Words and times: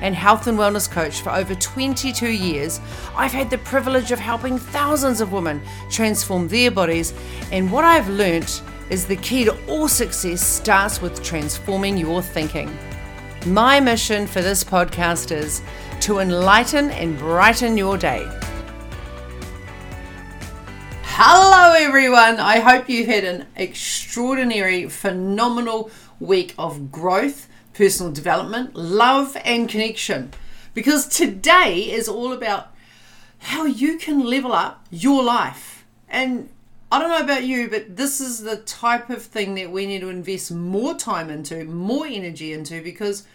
and 0.00 0.14
health 0.14 0.46
and 0.46 0.58
wellness 0.58 0.90
coach 0.90 1.20
for 1.20 1.30
over 1.30 1.54
22 1.54 2.28
years, 2.28 2.80
I've 3.16 3.32
had 3.32 3.50
the 3.50 3.58
privilege 3.58 4.12
of 4.12 4.18
helping 4.18 4.58
thousands 4.58 5.20
of 5.20 5.32
women 5.32 5.60
transform 5.90 6.48
their 6.48 6.70
bodies. 6.70 7.14
And 7.52 7.70
what 7.70 7.84
I've 7.84 8.08
learnt 8.08 8.62
is 8.90 9.06
the 9.06 9.16
key 9.16 9.44
to 9.44 9.66
all 9.66 9.88
success 9.88 10.46
starts 10.46 11.02
with 11.02 11.22
transforming 11.22 11.96
your 11.96 12.22
thinking. 12.22 12.76
My 13.46 13.80
mission 13.80 14.26
for 14.26 14.42
this 14.42 14.64
podcast 14.64 15.30
is 15.30 15.62
to 16.00 16.18
enlighten 16.18 16.90
and 16.90 17.18
brighten 17.18 17.76
your 17.76 17.96
day. 17.96 18.28
Hello, 21.02 21.72
everyone. 21.72 22.38
I 22.38 22.58
hope 22.58 22.90
you 22.90 23.06
had 23.06 23.24
an 23.24 23.46
extraordinary, 23.56 24.88
phenomenal 24.88 25.90
week 26.20 26.54
of 26.58 26.92
growth, 26.92 27.45
personal 27.76 28.10
development, 28.10 28.74
love, 28.74 29.36
and 29.44 29.68
connection. 29.68 30.32
Because 30.72 31.06
today 31.06 31.90
is 31.90 32.08
all 32.08 32.32
about 32.32 32.68
how 33.38 33.66
you 33.66 33.98
can 33.98 34.20
level 34.20 34.52
up 34.52 34.86
your 34.90 35.22
life. 35.22 35.84
And 36.08 36.48
I 36.90 36.98
don't 36.98 37.10
know 37.10 37.22
about 37.22 37.44
you, 37.44 37.68
but 37.68 37.96
this 37.96 38.20
is 38.20 38.42
the 38.42 38.56
type 38.56 39.10
of 39.10 39.22
thing 39.22 39.54
that 39.56 39.70
we 39.70 39.86
need 39.86 40.00
to 40.00 40.08
invest 40.08 40.50
more 40.50 40.94
time 40.94 41.28
into, 41.28 41.64
more 41.64 42.06
energy 42.06 42.52
into, 42.52 42.82
because 42.82 43.26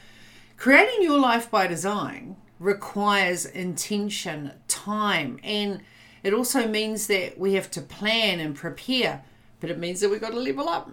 creating 0.57 1.03
your 1.03 1.19
life 1.19 1.51
by 1.51 1.67
design 1.67 2.35
requires 2.59 3.45
intention, 3.45 4.51
time, 4.67 5.39
and 5.43 5.81
it 6.23 6.33
also 6.33 6.67
means 6.67 7.07
that 7.07 7.37
we 7.39 7.53
have 7.55 7.69
to 7.71 7.81
plan 7.81 8.39
and 8.39 8.55
prepare, 8.55 9.23
but 9.59 9.69
it 9.69 9.79
means 9.79 9.99
that 9.99 10.09
we've 10.09 10.21
got 10.21 10.31
to 10.31 10.39
level 10.39 10.69
up 10.69 10.91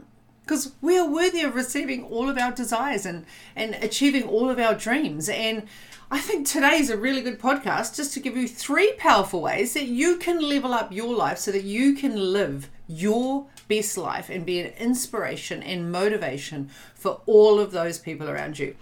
because 0.48 0.72
we 0.80 0.98
are 0.98 1.06
worthy 1.06 1.42
of 1.42 1.54
receiving 1.54 2.02
all 2.04 2.30
of 2.30 2.38
our 2.38 2.50
desires 2.50 3.04
and, 3.04 3.26
and 3.54 3.74
achieving 3.82 4.22
all 4.22 4.48
of 4.48 4.58
our 4.58 4.74
dreams. 4.74 5.28
And 5.28 5.68
I 6.10 6.20
think 6.20 6.46
today 6.46 6.78
is 6.78 6.88
a 6.88 6.96
really 6.96 7.20
good 7.20 7.38
podcast 7.38 7.94
just 7.96 8.14
to 8.14 8.20
give 8.20 8.34
you 8.34 8.48
three 8.48 8.94
powerful 8.96 9.42
ways 9.42 9.74
that 9.74 9.88
you 9.88 10.16
can 10.16 10.40
level 10.40 10.72
up 10.72 10.90
your 10.90 11.14
life 11.14 11.36
so 11.36 11.52
that 11.52 11.64
you 11.64 11.92
can 11.92 12.32
live 12.32 12.70
your 12.86 13.46
best 13.68 13.98
life 13.98 14.30
and 14.30 14.46
be 14.46 14.58
an 14.60 14.72
inspiration 14.78 15.62
and 15.62 15.92
motivation 15.92 16.70
for 16.94 17.20
all 17.26 17.60
of 17.60 17.70
those 17.70 17.98
people 17.98 18.30
around 18.30 18.58
you. 18.58 18.74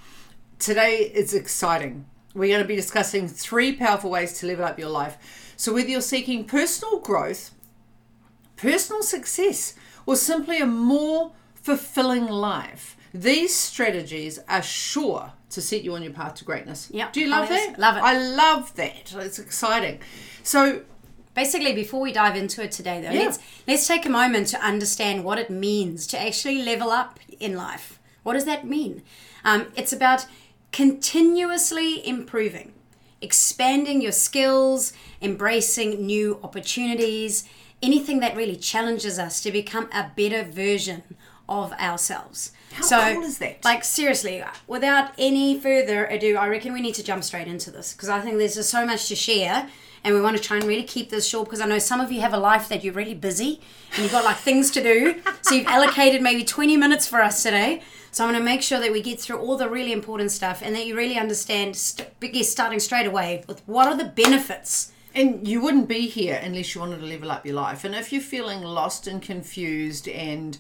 Today 0.61 0.98
is 0.98 1.34
exciting. 1.34 2.06
We're 2.33 2.55
going 2.55 2.62
to 2.62 2.69
be 2.69 2.77
discussing 2.77 3.27
three 3.27 3.72
powerful 3.72 4.11
ways 4.11 4.39
to 4.39 4.47
level 4.47 4.64
up 4.64 4.78
your 4.78 4.91
life. 4.91 5.53
So, 5.56 5.75
whether 5.75 5.89
you're 5.89 6.00
seeking 6.00 6.44
personal 6.44 7.00
growth, 7.00 7.50
personal 8.56 9.03
success, 9.03 9.75
or 10.06 10.14
simply 10.14 10.61
a 10.61 10.67
more 10.67 11.33
fulfilling 11.67 12.27
life. 12.27 12.97
These 13.12 13.55
strategies 13.55 14.39
are 14.48 14.62
sure 14.62 15.33
to 15.50 15.61
set 15.61 15.83
you 15.83 15.95
on 15.95 16.03
your 16.03 16.12
path 16.12 16.34
to 16.36 16.45
greatness. 16.45 16.89
Yep. 16.92 17.12
Do 17.12 17.20
you 17.20 17.28
love 17.28 17.48
that? 17.48 17.78
Love 17.78 17.97
it. 17.97 18.03
I 18.03 18.14
love 18.19 18.75
that. 18.77 19.12
It's 19.14 19.39
exciting. 19.39 20.00
So, 20.42 20.83
Basically, 21.34 21.75
before 21.75 22.00
we 22.00 22.12
dive 22.12 22.34
into 22.34 22.62
it 22.64 22.72
today, 22.72 22.98
though, 23.03 23.11
Yeah. 23.11 23.25
let's 23.25 23.39
let's 23.69 23.87
take 23.87 24.06
a 24.06 24.09
moment 24.09 24.47
to 24.53 24.59
understand 24.72 25.22
what 25.22 25.37
it 25.39 25.50
means 25.50 26.06
to 26.06 26.17
actually 26.19 26.62
level 26.62 26.91
up 26.91 27.20
in 27.39 27.55
life. 27.55 27.98
What 28.22 28.33
does 28.33 28.47
that 28.47 28.64
mean? 28.67 29.03
Um, 29.44 29.66
it's 29.76 29.93
about 29.93 30.25
continuously 30.72 31.91
improving, 32.09 32.72
expanding 33.21 34.00
your 34.00 34.12
skills, 34.12 34.94
embracing 35.21 36.06
new 36.06 36.41
opportunities, 36.43 37.44
anything 37.82 38.21
that 38.21 38.34
really 38.34 38.56
challenges 38.56 39.19
us 39.19 39.43
to 39.43 39.50
become 39.53 39.91
a 39.93 40.10
better 40.16 40.43
version 40.43 41.03
of 41.48 41.72
ourselves. 41.74 42.52
How 42.72 42.82
cool 43.14 43.24
is 43.24 43.38
that? 43.38 43.64
Like 43.64 43.84
seriously, 43.84 44.42
without 44.66 45.12
any 45.18 45.58
further 45.58 46.04
ado, 46.06 46.36
I 46.36 46.48
reckon 46.48 46.72
we 46.72 46.80
need 46.80 46.94
to 46.96 47.02
jump 47.04 47.24
straight 47.24 47.46
into 47.48 47.70
this 47.70 47.92
because 47.92 48.08
I 48.08 48.20
think 48.20 48.38
there's 48.38 48.54
just 48.56 48.70
so 48.70 48.84
much 48.84 49.08
to 49.08 49.16
share, 49.16 49.68
and 50.04 50.14
we 50.14 50.20
want 50.20 50.36
to 50.36 50.42
try 50.42 50.56
and 50.58 50.66
really 50.66 50.82
keep 50.82 51.08
this 51.10 51.26
short 51.26 51.46
because 51.46 51.60
I 51.60 51.66
know 51.66 51.78
some 51.78 52.00
of 52.00 52.12
you 52.12 52.20
have 52.20 52.34
a 52.34 52.38
life 52.38 52.68
that 52.68 52.84
you're 52.84 52.94
really 52.94 53.14
busy 53.14 53.60
and 53.92 54.02
you've 54.02 54.12
got 54.12 54.24
like 54.24 54.36
things 54.36 54.70
to 54.72 54.82
do, 54.82 55.16
so 55.42 55.54
you've 55.54 55.66
allocated 55.66 56.20
maybe 56.22 56.44
20 56.44 56.76
minutes 56.76 57.06
for 57.06 57.22
us 57.22 57.42
today. 57.42 57.82
So 58.12 58.24
I'm 58.24 58.30
going 58.30 58.40
to 58.40 58.44
make 58.44 58.62
sure 58.62 58.80
that 58.80 58.92
we 58.92 59.02
get 59.02 59.20
through 59.20 59.38
all 59.38 59.58
the 59.58 59.68
really 59.68 59.92
important 59.92 60.30
stuff 60.32 60.62
and 60.64 60.74
that 60.74 60.86
you 60.86 60.96
really 60.96 61.18
understand, 61.18 61.76
st- 61.76 62.08
starting 62.46 62.80
straight 62.80 63.06
away 63.06 63.44
with 63.46 63.60
what 63.66 63.88
are 63.88 63.96
the 63.96 64.06
benefits. 64.06 64.90
and 65.14 65.46
you 65.46 65.60
wouldn't 65.60 65.86
be 65.88 66.06
here 66.08 66.40
unless 66.42 66.74
you 66.74 66.80
wanted 66.80 67.00
to 67.00 67.06
level 67.06 67.30
up 67.30 67.44
your 67.44 67.54
life. 67.54 67.84
And 67.84 67.94
if 67.94 68.12
you're 68.12 68.22
feeling 68.22 68.62
lost 68.62 69.06
and 69.06 69.20
confused 69.20 70.08
and 70.08 70.56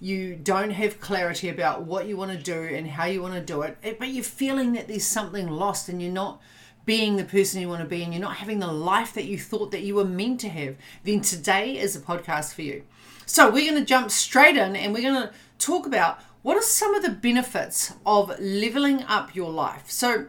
you 0.00 0.34
don't 0.34 0.70
have 0.70 0.98
clarity 0.98 1.50
about 1.50 1.82
what 1.82 2.06
you 2.06 2.16
want 2.16 2.32
to 2.32 2.38
do 2.38 2.62
and 2.74 2.88
how 2.88 3.04
you 3.04 3.20
want 3.20 3.34
to 3.34 3.40
do 3.40 3.62
it, 3.62 3.98
but 3.98 4.08
you're 4.08 4.24
feeling 4.24 4.72
that 4.72 4.88
there's 4.88 5.06
something 5.06 5.46
lost 5.46 5.88
and 5.88 6.00
you're 6.00 6.10
not 6.10 6.40
being 6.86 7.16
the 7.16 7.24
person 7.24 7.60
you 7.60 7.68
want 7.68 7.82
to 7.82 7.88
be 7.88 8.02
and 8.02 8.12
you're 8.12 8.22
not 8.22 8.36
having 8.36 8.58
the 8.58 8.72
life 8.72 9.12
that 9.12 9.26
you 9.26 9.38
thought 9.38 9.70
that 9.70 9.82
you 9.82 9.94
were 9.94 10.04
meant 10.04 10.40
to 10.40 10.48
have, 10.48 10.74
then 11.04 11.20
today 11.20 11.78
is 11.78 11.94
a 11.94 12.00
podcast 12.00 12.54
for 12.54 12.62
you. 12.62 12.82
So 13.26 13.50
we're 13.50 13.70
going 13.70 13.80
to 13.80 13.86
jump 13.86 14.10
straight 14.10 14.56
in 14.56 14.74
and 14.74 14.94
we're 14.94 15.02
going 15.02 15.28
to 15.28 15.32
talk 15.58 15.86
about 15.86 16.18
what 16.42 16.56
are 16.56 16.62
some 16.62 16.94
of 16.94 17.02
the 17.02 17.10
benefits 17.10 17.92
of 18.06 18.32
leveling 18.40 19.02
up 19.02 19.36
your 19.36 19.50
life. 19.50 19.90
So 19.90 20.28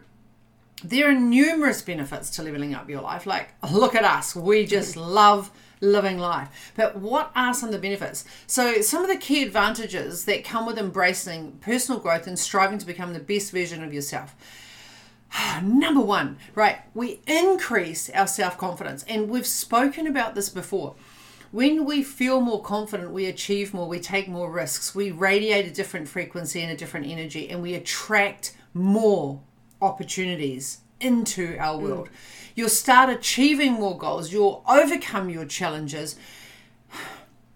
there 0.83 1.09
are 1.09 1.13
numerous 1.13 1.81
benefits 1.81 2.29
to 2.31 2.43
leveling 2.43 2.75
up 2.75 2.89
your 2.89 3.01
life. 3.01 3.25
Like, 3.25 3.53
look 3.71 3.95
at 3.95 4.03
us, 4.03 4.35
we 4.35 4.65
just 4.65 4.97
love 4.97 5.49
living 5.81 6.19
life. 6.19 6.71
But 6.75 6.95
what 6.95 7.31
are 7.35 7.53
some 7.53 7.69
of 7.69 7.73
the 7.73 7.79
benefits? 7.79 8.23
So, 8.47 8.81
some 8.81 9.03
of 9.03 9.09
the 9.09 9.17
key 9.17 9.43
advantages 9.43 10.25
that 10.25 10.43
come 10.45 10.65
with 10.65 10.77
embracing 10.77 11.53
personal 11.61 11.99
growth 11.99 12.27
and 12.27 12.39
striving 12.39 12.77
to 12.77 12.85
become 12.85 13.13
the 13.13 13.19
best 13.19 13.51
version 13.51 13.83
of 13.83 13.93
yourself. 13.93 14.35
Number 15.63 16.01
one, 16.01 16.37
right, 16.55 16.79
we 16.93 17.21
increase 17.27 18.09
our 18.11 18.27
self 18.27 18.57
confidence. 18.57 19.03
And 19.07 19.29
we've 19.29 19.47
spoken 19.47 20.07
about 20.07 20.35
this 20.35 20.49
before. 20.49 20.95
When 21.51 21.83
we 21.83 22.01
feel 22.01 22.39
more 22.39 22.61
confident, 22.61 23.11
we 23.11 23.25
achieve 23.25 23.73
more, 23.73 23.87
we 23.87 23.99
take 23.99 24.29
more 24.29 24.49
risks, 24.49 24.95
we 24.95 25.11
radiate 25.11 25.67
a 25.67 25.71
different 25.71 26.07
frequency 26.07 26.61
and 26.61 26.71
a 26.71 26.77
different 26.77 27.07
energy, 27.07 27.49
and 27.49 27.61
we 27.61 27.73
attract 27.73 28.55
more 28.73 29.41
opportunities 29.81 30.79
into 31.01 31.57
our 31.57 31.77
mm. 31.77 31.81
world. 31.81 32.09
You'll 32.55 32.69
start 32.69 33.09
achieving 33.09 33.73
more 33.73 33.97
goals, 33.97 34.31
you'll 34.31 34.63
overcome 34.67 35.29
your 35.29 35.45
challenges, 35.45 36.15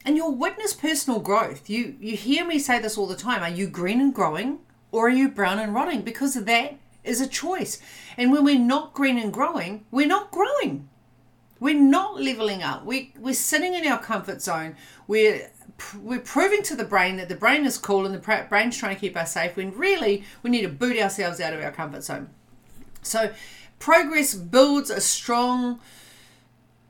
and 0.06 0.16
you'll 0.16 0.36
witness 0.36 0.74
personal 0.74 1.20
growth. 1.20 1.70
You 1.70 1.96
you 2.00 2.16
hear 2.16 2.46
me 2.46 2.60
say 2.60 2.80
this 2.80 2.98
all 2.98 3.08
the 3.08 3.16
time. 3.16 3.42
Are 3.42 3.50
you 3.50 3.68
green 3.68 4.00
and 4.00 4.14
growing 4.14 4.60
or 4.92 5.08
are 5.08 5.10
you 5.10 5.30
brown 5.30 5.60
and 5.60 5.74
rotting? 5.74 6.02
Because 6.02 6.36
that 6.36 6.78
is 7.04 7.22
a 7.22 7.28
choice. 7.28 7.82
And 8.18 8.32
when 8.32 8.44
we're 8.44 8.60
not 8.60 8.94
green 8.94 9.18
and 9.18 9.34
growing, 9.34 9.86
we're 9.92 10.08
not 10.08 10.32
growing. 10.32 10.90
We're 11.60 11.80
not 11.80 12.22
leveling 12.22 12.64
up. 12.64 12.86
We 12.86 13.14
we're 13.18 13.34
sitting 13.34 13.74
in 13.74 13.88
our 13.88 14.00
comfort 14.00 14.42
zone. 14.42 14.76
We're 15.08 15.50
we're 16.02 16.20
proving 16.20 16.64
to 16.64 16.76
the 16.76 16.86
brain 16.86 17.18
that 17.18 17.28
the 17.28 17.36
brain 17.36 17.66
is 17.66 17.78
cool 17.78 18.06
and 18.06 18.16
the 18.16 18.46
brain's 18.50 18.78
trying 18.78 18.96
to 18.96 19.02
keep 19.02 19.18
us 19.18 19.34
safe 19.34 19.58
when 19.58 19.72
really 19.72 20.24
we 20.44 20.50
need 20.50 20.62
to 20.62 20.70
boot 20.70 20.98
ourselves 20.98 21.42
out 21.42 21.54
of 21.54 21.62
our 21.62 21.72
comfort 21.72 22.04
zone. 22.04 22.30
So 23.02 23.34
progress 23.80 24.34
builds 24.34 24.90
a 24.90 25.02
strong 25.02 25.80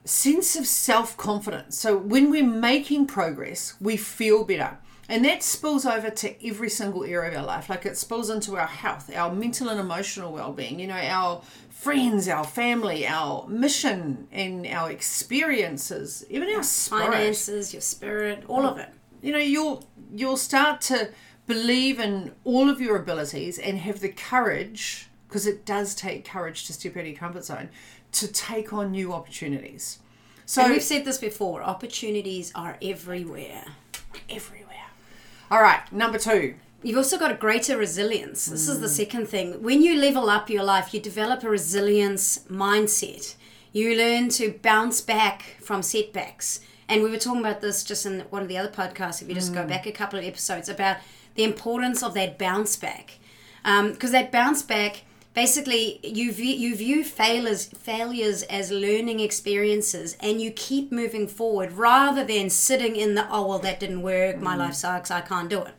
sense 0.03 0.56
of 0.56 0.66
self 0.68 1.18
confidence. 1.18 1.77
So 1.77 1.98
when 1.98 2.30
we're 2.30 2.45
making 2.45 3.07
progress, 3.07 3.75
we 3.80 3.98
feel 3.98 4.44
better. 4.44 4.77
And 5.07 5.24
that 5.25 5.44
spills 5.44 5.86
over 5.86 6.09
to 6.09 6.48
every 6.48 6.69
single 6.69 7.04
area 7.04 7.30
of 7.30 7.38
our 7.38 7.45
life. 7.45 7.69
Like 7.69 7.86
it 7.86 7.95
spills 7.95 8.31
into 8.31 8.56
our 8.57 8.65
health, 8.65 9.15
our 9.15 9.31
mental 9.31 9.69
and 9.69 9.80
emotional 9.80 10.31
well 10.31 10.51
being, 10.51 10.80
you 10.80 10.88
know, 10.88 10.95
our 10.95 11.44
friends, 11.69 12.27
our 12.27 12.44
family, 12.44 13.06
our 13.06 13.48
mission, 13.48 14.27
and 14.31 14.65
our 14.65 14.89
experiences, 14.89 16.25
even 16.30 16.50
our 16.56 16.63
spirit 16.63 17.12
Finances, 17.12 17.71
your 17.74 17.81
spirit, 17.81 18.44
all 18.48 18.65
of 18.65 18.80
it. 18.80 18.89
you 19.21 19.31
know 19.31 19.38
you'll 19.38 19.88
you'll 20.13 20.38
start 20.38 20.81
to 20.81 21.09
believe 21.45 22.00
in 22.00 22.31
all 22.44 22.69
of 22.69 22.81
your 22.81 22.95
abilities 22.95 23.59
and 23.59 23.77
have 23.77 24.00
the 24.00 24.09
courage 24.09 25.09
because 25.27 25.48
it 25.48 25.66
does 25.66 25.95
take 25.95 26.25
courage 26.25 26.66
to 26.66 26.74
step 26.74 26.95
out 26.95 27.01
of 27.01 27.07
your 27.07 27.16
comfort 27.16 27.45
zone 27.45 27.69
to 28.12 28.27
take 28.27 28.74
on 28.74 28.92
new 28.92 29.13
opportunities 29.13 30.00
so 30.45 30.63
And 30.63 30.74
we've 30.74 30.83
said 30.83 31.06
this 31.06 31.18
before 31.18 31.63
opportunities 31.63 32.51
are 32.56 32.77
everywhere. 32.81 33.66
everywhere 34.30 34.88
all 35.50 35.62
right 35.62 35.92
number 35.92 36.18
two 36.18 36.56
You've 36.83 36.98
also 36.98 37.18
got 37.18 37.31
a 37.31 37.36
greater 37.36 37.77
resilience. 37.77 38.45
This 38.45 38.68
is 38.68 38.80
the 38.80 38.88
second 38.89 39.27
thing. 39.27 39.63
When 39.63 39.81
you 39.81 40.00
level 40.00 40.30
up 40.30 40.51
your 40.51 40.62
life, 40.62 40.94
you 40.94 41.00
develop 41.00 41.42
a 41.42 41.50
resilience 41.50 42.39
mindset. 42.48 43.33
You 43.71 43.95
learn 43.95 44.30
to 44.30 44.51
bounce 44.62 45.01
back 45.01 45.57
from 45.60 45.81
setbacks 45.81 46.62
And 46.88 47.01
we 47.01 47.10
were 47.10 47.18
talking 47.18 47.39
about 47.39 47.62
this 47.62 47.83
just 47.83 48.06
in 48.06 48.19
one 48.30 48.44
of 48.44 48.48
the 48.48 48.57
other 48.60 48.69
podcasts, 48.69 49.21
if 49.21 49.28
you 49.28 49.33
just 49.33 49.51
go 49.51 49.63
mm. 49.63 49.68
back 49.68 49.88
a 49.88 49.92
couple 49.92 50.19
of 50.19 50.25
episodes, 50.25 50.69
about 50.69 50.98
the 51.33 51.44
importance 51.44 52.04
of 52.04 52.13
that 52.13 52.38
bounce 52.38 52.75
back. 52.75 53.18
Um, 53.63 53.94
because 53.94 54.12
that 54.12 54.31
bounce 54.31 54.62
back, 54.62 55.01
basically, 55.35 55.99
you 56.01 56.31
view, 56.31 56.55
you 56.55 56.75
view 56.75 57.03
failures, 57.03 57.65
failures 57.65 58.41
as 58.43 58.71
learning 58.71 59.19
experiences 59.19 60.17
and 60.21 60.41
you 60.41 60.49
keep 60.49 60.91
moving 60.91 61.27
forward 61.27 61.73
rather 61.73 62.23
than 62.23 62.49
sitting 62.49 62.95
in 62.95 63.13
the, 63.13 63.29
oh, 63.29 63.45
well, 63.45 63.59
that 63.59 63.79
didn't 63.79 64.01
work, 64.01 64.37
my 64.37 64.55
life 64.55 64.73
sucks, 64.73 65.11
I 65.11 65.21
can't 65.21 65.49
do 65.49 65.61
it. 65.61 65.75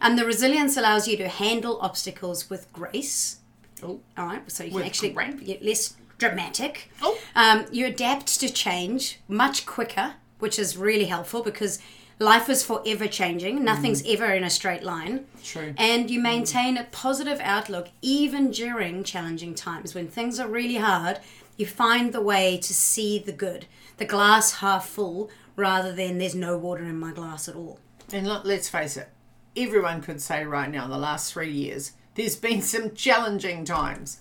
And 0.00 0.16
the 0.16 0.24
resilience 0.24 0.76
allows 0.76 1.08
you 1.08 1.16
to 1.16 1.28
handle 1.28 1.78
obstacles 1.80 2.48
with 2.48 2.72
grace. 2.72 3.38
Oh. 3.82 4.00
All 4.16 4.26
right, 4.26 4.50
so 4.50 4.62
you 4.64 4.70
can 4.70 4.82
actually 4.82 5.16
get 5.44 5.64
less 5.64 5.94
dramatic. 6.18 6.90
Oh. 7.02 7.18
Um, 7.34 7.66
you 7.72 7.86
adapt 7.86 8.38
to 8.40 8.52
change 8.52 9.18
much 9.26 9.66
quicker, 9.66 10.14
which 10.38 10.58
is 10.58 10.76
really 10.76 11.06
helpful 11.06 11.42
because 11.42 11.78
life 12.20 12.50
is 12.50 12.62
forever 12.62 13.08
changing. 13.08 13.64
Nothing's 13.64 14.02
mm. 14.02 14.14
ever 14.14 14.26
in 14.26 14.44
a 14.44 14.50
straight 14.50 14.84
line. 14.84 15.26
True. 15.42 15.74
And 15.76 16.08
you 16.10 16.20
maintain 16.20 16.76
a 16.76 16.84
positive 16.84 17.40
outlook 17.40 17.88
even 18.02 18.50
during 18.52 19.02
challenging 19.02 19.54
times. 19.54 19.94
When 19.94 20.06
things 20.06 20.38
are 20.38 20.46
really 20.46 20.76
hard, 20.76 21.18
you 21.56 21.66
find 21.66 22.12
the 22.12 22.20
way 22.20 22.58
to 22.58 22.74
see 22.74 23.18
the 23.18 23.32
good, 23.32 23.66
the 23.96 24.04
glass 24.04 24.56
half 24.56 24.86
full, 24.86 25.30
rather 25.56 25.92
than 25.92 26.18
there's 26.18 26.34
no 26.34 26.56
water 26.56 26.84
in 26.84 27.00
my 27.00 27.12
glass 27.12 27.48
at 27.48 27.56
all. 27.56 27.80
And 28.12 28.28
look, 28.28 28.44
let's 28.44 28.68
face 28.68 28.96
it, 28.96 29.08
everyone 29.56 30.02
could 30.02 30.20
say 30.20 30.44
right 30.44 30.70
now, 30.70 30.84
in 30.84 30.90
the 30.90 30.98
last 30.98 31.32
three 31.32 31.50
years, 31.50 31.92
there's 32.14 32.36
been 32.48 32.62
some 32.62 32.94
challenging 32.94 33.64
times. 33.64 34.18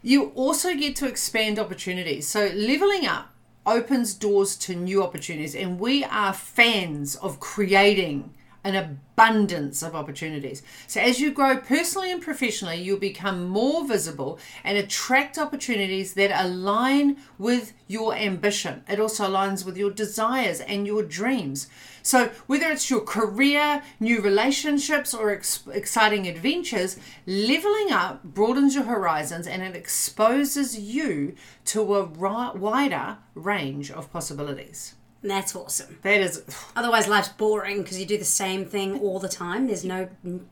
You 0.00 0.30
also 0.30 0.74
get 0.74 0.96
to 0.96 1.06
expand 1.06 1.58
opportunities. 1.58 2.26
So, 2.26 2.50
leveling 2.54 3.06
up 3.06 3.31
opens 3.66 4.14
doors 4.14 4.56
to 4.56 4.74
new 4.74 5.02
opportunities, 5.02 5.54
and 5.54 5.78
we 5.78 6.04
are 6.04 6.32
fans 6.32 7.16
of 7.16 7.40
creating 7.40 8.34
an 8.64 8.76
abundance 8.76 9.82
of 9.82 9.94
opportunities. 9.94 10.62
So, 10.86 11.00
as 11.00 11.20
you 11.20 11.32
grow 11.32 11.56
personally 11.56 12.12
and 12.12 12.22
professionally, 12.22 12.80
you'll 12.80 12.98
become 12.98 13.48
more 13.48 13.86
visible 13.86 14.38
and 14.62 14.78
attract 14.78 15.36
opportunities 15.36 16.14
that 16.14 16.30
align 16.44 17.16
with 17.38 17.72
your 17.88 18.14
ambition. 18.14 18.84
It 18.88 19.00
also 19.00 19.28
aligns 19.28 19.64
with 19.64 19.76
your 19.76 19.90
desires 19.90 20.60
and 20.60 20.86
your 20.86 21.02
dreams. 21.02 21.68
So, 22.02 22.30
whether 22.46 22.66
it's 22.70 22.90
your 22.90 23.00
career, 23.00 23.82
new 24.00 24.20
relationships, 24.20 25.14
or 25.14 25.30
ex- 25.30 25.66
exciting 25.72 26.26
adventures, 26.26 26.98
leveling 27.26 27.92
up 27.92 28.22
broadens 28.24 28.74
your 28.74 28.84
horizons 28.84 29.46
and 29.46 29.62
it 29.62 29.76
exposes 29.76 30.78
you 30.78 31.34
to 31.66 31.94
a 31.94 32.04
ri- 32.04 32.58
wider 32.58 33.18
range 33.34 33.90
of 33.90 34.12
possibilities. 34.12 34.94
That's 35.22 35.54
awesome. 35.54 35.98
That 36.02 36.20
is 36.20 36.42
Otherwise, 36.74 37.06
life's 37.06 37.28
boring 37.28 37.82
because 37.82 37.98
you 38.00 38.06
do 38.06 38.18
the 38.18 38.24
same 38.24 38.64
thing 38.64 38.98
all 39.00 39.20
the 39.20 39.28
time. 39.28 39.68
There's 39.68 39.84
no 39.84 40.08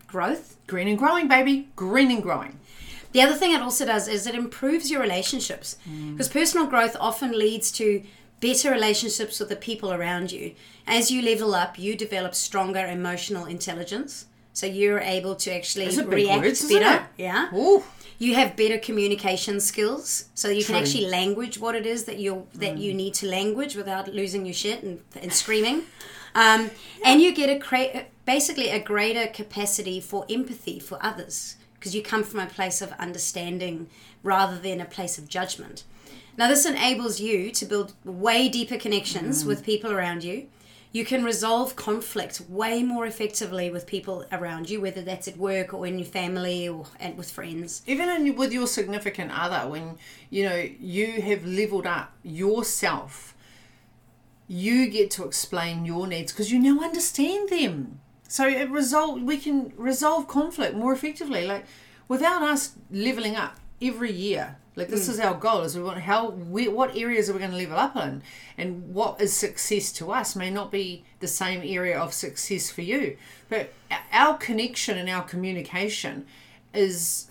growth. 0.07 0.57
green 0.69 0.87
and 0.87 0.99
growing, 0.99 1.27
baby. 1.27 1.69
Green 1.75 2.11
and 2.11 2.23
growing. 2.23 2.61
The 3.13 3.23
other 3.23 3.35
thing 3.35 3.53
it 3.53 3.61
also 3.61 3.85
does 3.85 4.07
is 4.07 4.27
it 4.27 4.37
improves 4.37 4.89
your 4.89 5.01
relationships 5.01 5.77
mm. 5.89 6.13
because 6.13 6.29
personal 6.29 6.67
growth 6.67 6.97
often 7.01 7.37
leads 7.37 7.73
to 7.73 8.05
better 8.41 8.71
relationships 8.71 9.39
with 9.39 9.49
the 9.49 9.57
people 9.57 9.93
around 9.93 10.33
you. 10.33 10.55
As 10.87 11.11
you 11.11 11.23
level 11.23 11.55
up, 11.55 11.79
you 11.79 11.95
develop 11.97 12.35
stronger 12.35 12.87
emotional 12.87 13.45
intelligence. 13.47 14.27
So 14.53 14.67
you're 14.67 14.99
able 15.01 15.37
to 15.37 15.55
actually 15.55 15.85
Those 15.87 15.99
are 16.01 16.05
big 16.05 16.13
react 16.27 16.43
words, 16.43 16.69
better. 16.69 17.07
Yeah. 17.17 17.55
Ooh. 17.55 17.85
You 18.19 18.35
have 18.35 18.57
better 18.57 18.77
communication 18.79 19.61
skills, 19.61 20.27
so 20.35 20.49
you 20.49 20.63
can 20.65 20.75
actually 20.75 21.07
language 21.07 21.59
what 21.59 21.75
it 21.75 21.87
is 21.87 22.05
that 22.05 22.19
you 22.19 22.47
that 22.55 22.75
Mm. 22.75 22.81
you 22.83 22.93
need 22.95 23.15
to 23.15 23.27
language 23.27 23.77
without 23.77 24.13
losing 24.13 24.45
your 24.45 24.53
shit 24.55 24.83
and, 24.83 25.01
and 25.23 25.33
screaming. 25.33 25.85
Um, 26.35 26.71
and 27.05 27.23
you 27.23 27.35
get 27.35 27.49
a 27.49 27.59
cra- 27.59 28.05
basically 28.27 28.69
a 28.69 28.79
greater 28.79 29.27
capacity 29.27 30.01
for 30.01 30.27
empathy 30.29 30.79
for 30.79 30.99
others 31.01 31.57
because 31.75 31.95
you 31.95 32.03
come 32.03 32.23
from 32.23 32.41
a 32.41 32.47
place 32.47 32.83
of 32.83 32.93
understanding 32.99 33.89
rather 34.23 34.59
than 34.59 34.81
a 34.81 34.85
place 34.85 35.17
of 35.17 35.27
judgment. 35.29 35.85
Now, 36.37 36.49
this 36.49 36.67
enables 36.67 37.21
you 37.21 37.51
to 37.53 37.67
build 37.67 37.93
way 38.05 38.49
deeper 38.49 38.79
connections 38.79 39.45
mm. 39.45 39.47
with 39.47 39.65
people 39.65 39.93
around 39.93 40.25
you. 40.25 40.49
You 40.93 41.05
can 41.05 41.23
resolve 41.23 41.77
conflict 41.77 42.41
way 42.49 42.83
more 42.83 43.07
effectively 43.07 43.71
with 43.71 43.87
people 43.87 44.25
around 44.33 44.69
you, 44.69 44.81
whether 44.81 45.03
that's 45.03 45.29
at 45.29 45.37
work 45.37 45.73
or 45.73 45.87
in 45.87 45.99
your 45.99 46.09
family 46.09 46.69
or 46.69 46.87
and 46.99 47.17
with 47.17 47.31
friends. 47.31 47.83
even 47.87 48.09
in, 48.09 48.35
with 48.35 48.53
your 48.53 48.67
significant 48.67 49.31
other 49.33 49.69
when 49.69 49.99
you 50.31 50.49
know 50.49 50.69
you 50.81 51.23
have 51.23 51.45
leveled 51.45 51.87
up 51.87 52.13
yourself 52.25 53.37
you 54.51 54.91
get 54.91 55.13
to 55.13 55.25
explain 55.25 55.85
your 55.85 56.09
needs 56.09 56.33
because 56.33 56.51
you 56.51 56.59
now 56.59 56.83
understand 56.83 57.49
them 57.51 58.01
so 58.27 58.49
it 58.49 58.69
result 58.69 59.21
we 59.21 59.37
can 59.37 59.73
resolve 59.77 60.27
conflict 60.27 60.75
more 60.75 60.93
effectively 60.93 61.47
like 61.47 61.65
without 62.09 62.43
us 62.43 62.73
leveling 62.91 63.37
up 63.37 63.57
every 63.81 64.11
year 64.11 64.57
like 64.81 64.89
this 64.89 65.07
hmm. 65.07 65.13
is 65.13 65.21
our 65.21 65.35
goal 65.35 65.63
is 65.63 65.77
we 65.77 65.83
want 65.83 66.01
how 66.01 66.31
we, 66.31 66.69
what 66.69 66.97
areas 66.97 67.31
are 67.31 67.33
we 67.33 67.39
going 67.39 67.51
to 67.51 67.57
level 67.57 67.79
up 67.79 67.97
in 67.97 68.23
and 68.59 68.95
what 68.95 69.21
is 69.21 69.33
success 69.33 69.93
to 69.93 70.11
us 70.11 70.35
may 70.35 70.51
not 70.51 70.71
be 70.71 71.05
the 71.21 71.29
same 71.29 71.61
area 71.65 71.99
of 71.99 72.13
success 72.13 72.71
for 72.71 72.83
you 72.83 73.17
but 73.49 73.73
our 74.13 74.37
connection 74.39 74.99
and 74.99 75.09
our 75.09 75.23
communication 75.23 76.27
is 76.73 77.29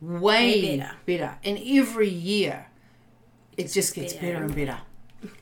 way, 0.00 0.62
Way 0.62 0.76
better. 0.78 0.96
better. 1.06 1.38
And 1.44 1.58
every 1.64 2.08
year, 2.08 2.66
it 3.56 3.68
just 3.70 3.94
gets 3.94 4.14
better 4.14 4.26
better 4.26 4.36
and 4.36 4.44
and 4.46 4.54
better. 4.54 4.78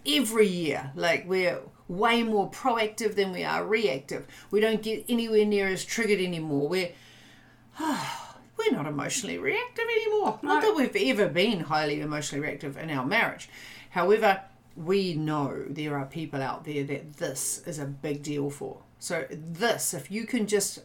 Every 0.06 0.48
year, 0.48 0.90
like 0.94 1.24
we're 1.26 1.60
way 1.86 2.22
more 2.22 2.50
proactive 2.50 3.14
than 3.14 3.32
we 3.32 3.44
are 3.44 3.64
reactive. 3.64 4.26
We 4.50 4.60
don't 4.60 4.82
get 4.82 5.04
anywhere 5.08 5.44
near 5.44 5.68
as 5.68 5.84
triggered 5.84 6.20
anymore. 6.20 6.68
We're 6.68 6.92
oh, 7.80 8.27
we're 8.58 8.76
not 8.76 8.86
emotionally 8.86 9.38
reactive 9.38 9.84
anymore. 9.84 10.38
Not 10.42 10.62
that 10.62 10.74
we've 10.76 10.96
ever 11.10 11.28
been 11.28 11.60
highly 11.60 12.00
emotionally 12.00 12.44
reactive 12.44 12.76
in 12.76 12.90
our 12.90 13.06
marriage. 13.06 13.48
However, 13.90 14.42
we 14.76 15.14
know 15.14 15.64
there 15.68 15.96
are 15.96 16.06
people 16.06 16.42
out 16.42 16.64
there 16.64 16.84
that 16.84 17.16
this 17.16 17.62
is 17.66 17.78
a 17.78 17.86
big 17.86 18.22
deal 18.22 18.50
for. 18.50 18.78
So 18.98 19.26
this, 19.30 19.94
if 19.94 20.10
you 20.10 20.26
can 20.26 20.46
just 20.46 20.80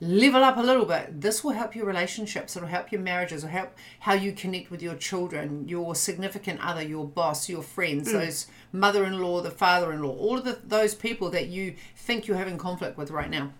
level 0.00 0.44
up 0.44 0.56
a 0.56 0.60
little 0.60 0.84
bit, 0.84 1.20
this 1.20 1.42
will 1.42 1.52
help 1.52 1.74
your 1.74 1.86
relationships. 1.86 2.56
It'll 2.56 2.68
help 2.68 2.92
your 2.92 3.00
marriages. 3.00 3.42
It'll 3.44 3.52
help 3.52 3.74
how 4.00 4.14
you 4.14 4.32
connect 4.32 4.70
with 4.70 4.82
your 4.82 4.94
children, 4.94 5.68
your 5.68 5.94
significant 5.94 6.60
other, 6.60 6.82
your 6.82 7.06
boss, 7.06 7.48
your 7.48 7.62
friends, 7.62 8.12
those 8.12 8.46
mother-in-law, 8.72 9.40
the 9.42 9.50
father-in-law, 9.50 10.14
all 10.16 10.38
of 10.38 10.44
the, 10.44 10.58
those 10.64 10.94
people 10.94 11.30
that 11.30 11.46
you 11.48 11.74
think 11.96 12.26
you're 12.26 12.36
having 12.36 12.58
conflict 12.58 12.98
with 12.98 13.10
right 13.10 13.30
now. 13.30 13.52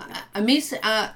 Uh, 0.00 0.20
amidst, 0.34 0.74
uh, 0.82 1.10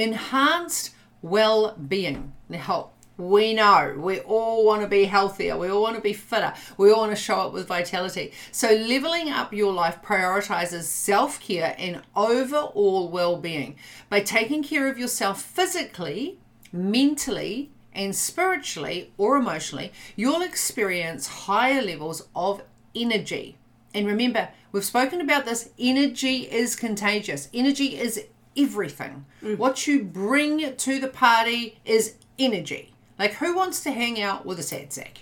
enhanced 0.00 0.94
well-being. 1.22 2.32
Now, 2.48 2.90
we 3.20 3.52
know 3.52 3.94
we 3.98 4.20
all 4.20 4.64
want 4.64 4.82
to 4.82 4.88
be 4.88 5.04
healthier. 5.04 5.56
We 5.56 5.68
all 5.68 5.82
want 5.82 5.96
to 5.96 6.02
be 6.02 6.14
fitter. 6.14 6.54
We 6.78 6.90
all 6.90 7.00
want 7.00 7.12
to 7.12 7.16
show 7.16 7.36
up 7.36 7.52
with 7.52 7.66
vitality. 7.66 8.32
So, 8.50 8.70
leveling 8.70 9.28
up 9.28 9.52
your 9.52 9.72
life 9.72 10.00
prioritizes 10.02 10.84
self 10.84 11.38
care 11.40 11.74
and 11.78 12.02
overall 12.16 13.08
well 13.10 13.36
being. 13.36 13.76
By 14.08 14.20
taking 14.20 14.62
care 14.62 14.88
of 14.88 14.98
yourself 14.98 15.42
physically, 15.42 16.38
mentally, 16.72 17.70
and 17.92 18.14
spiritually 18.14 19.12
or 19.18 19.36
emotionally, 19.36 19.92
you'll 20.16 20.42
experience 20.42 21.26
higher 21.26 21.82
levels 21.82 22.28
of 22.34 22.62
energy. 22.94 23.58
And 23.92 24.06
remember, 24.06 24.48
we've 24.72 24.84
spoken 24.84 25.20
about 25.20 25.44
this 25.44 25.70
energy 25.78 26.50
is 26.50 26.76
contagious, 26.76 27.48
energy 27.52 27.98
is 27.98 28.24
everything. 28.56 29.24
Mm. 29.42 29.58
What 29.58 29.86
you 29.86 30.04
bring 30.04 30.76
to 30.76 30.98
the 31.00 31.08
party 31.08 31.78
is 31.84 32.14
energy. 32.38 32.92
Like, 33.18 33.34
who 33.34 33.54
wants 33.54 33.82
to 33.84 33.90
hang 33.90 34.20
out 34.20 34.46
with 34.46 34.58
a 34.58 34.62
sad 34.62 34.92
sack? 34.92 35.18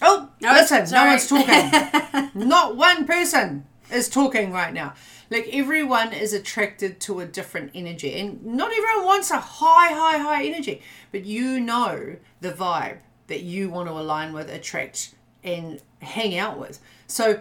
Oh, 0.00 0.30
No, 0.40 0.52
listen, 0.52 0.88
no 0.90 1.06
one's 1.06 1.26
talking. 1.26 2.30
Not 2.48 2.76
one 2.76 3.04
person 3.06 3.66
is 3.90 4.08
talking 4.08 4.52
right 4.52 4.72
now. 4.72 4.94
Like, 5.30 5.48
everyone 5.52 6.12
is 6.12 6.32
attracted 6.32 7.00
to 7.00 7.20
a 7.20 7.26
different 7.26 7.72
energy, 7.74 8.18
and 8.18 8.42
not 8.44 8.70
everyone 8.72 9.04
wants 9.04 9.30
a 9.30 9.36
high, 9.38 9.92
high, 9.92 10.16
high 10.16 10.44
energy, 10.44 10.80
but 11.12 11.26
you 11.26 11.60
know 11.60 12.16
the 12.40 12.50
vibe 12.52 12.98
that 13.26 13.42
you 13.42 13.68
want 13.68 13.88
to 13.88 13.92
align 13.92 14.32
with, 14.32 14.48
attract, 14.50 15.14
and 15.44 15.82
hang 16.00 16.38
out 16.38 16.58
with. 16.58 16.80
So, 17.08 17.40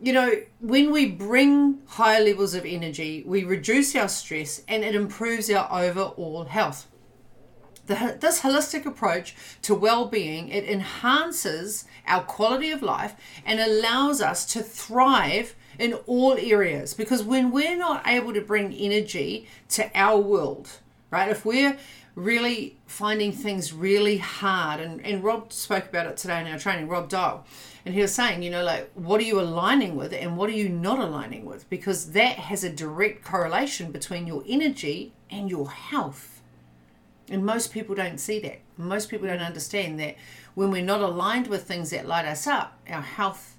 you 0.00 0.12
know, 0.12 0.32
when 0.60 0.92
we 0.92 1.06
bring 1.06 1.80
higher 1.86 2.22
levels 2.22 2.54
of 2.54 2.64
energy, 2.66 3.24
we 3.26 3.44
reduce 3.44 3.96
our 3.96 4.08
stress 4.08 4.62
and 4.68 4.84
it 4.84 4.94
improves 4.94 5.50
our 5.50 5.68
overall 5.70 6.44
health. 6.44 6.86
The, 7.86 8.18
this 8.20 8.40
holistic 8.40 8.84
approach 8.84 9.36
to 9.62 9.74
well-being 9.74 10.48
it 10.48 10.64
enhances 10.64 11.84
our 12.06 12.24
quality 12.24 12.72
of 12.72 12.82
life 12.82 13.14
and 13.44 13.60
allows 13.60 14.20
us 14.20 14.44
to 14.54 14.62
thrive 14.62 15.54
in 15.78 15.94
all 16.06 16.36
areas 16.36 16.94
because 16.94 17.22
when 17.22 17.52
we're 17.52 17.76
not 17.76 18.04
able 18.04 18.34
to 18.34 18.40
bring 18.40 18.72
energy 18.72 19.46
to 19.68 19.88
our 19.94 20.18
world 20.18 20.68
right 21.10 21.30
if 21.30 21.44
we're 21.44 21.76
really 22.16 22.78
finding 22.86 23.30
things 23.30 23.72
really 23.72 24.16
hard. 24.16 24.80
And, 24.80 25.04
and 25.04 25.22
Rob 25.22 25.52
spoke 25.52 25.86
about 25.86 26.06
it 26.06 26.16
today 26.16 26.40
in 26.40 26.48
our 26.48 26.58
training, 26.58 26.88
Rob 26.88 27.08
Dial. 27.08 27.44
And 27.84 27.94
he 27.94 28.00
was 28.00 28.12
saying, 28.12 28.42
you 28.42 28.50
know, 28.50 28.64
like, 28.64 28.90
what 28.94 29.20
are 29.20 29.24
you 29.24 29.38
aligning 29.38 29.94
with 29.94 30.12
and 30.12 30.36
what 30.36 30.48
are 30.48 30.54
you 30.54 30.68
not 30.68 30.98
aligning 30.98 31.44
with? 31.44 31.70
Because 31.70 32.12
that 32.12 32.36
has 32.36 32.64
a 32.64 32.70
direct 32.70 33.22
correlation 33.22 33.92
between 33.92 34.26
your 34.26 34.42
energy 34.48 35.12
and 35.30 35.48
your 35.48 35.70
health. 35.70 36.40
And 37.28 37.44
most 37.44 37.72
people 37.72 37.94
don't 37.94 38.18
see 38.18 38.40
that. 38.40 38.60
Most 38.76 39.10
people 39.10 39.28
don't 39.28 39.40
understand 39.40 40.00
that 40.00 40.16
when 40.54 40.70
we're 40.70 40.82
not 40.82 41.00
aligned 41.00 41.48
with 41.48 41.64
things 41.64 41.90
that 41.90 42.06
light 42.06 42.24
us 42.24 42.46
up, 42.46 42.78
our 42.88 43.02
health 43.02 43.56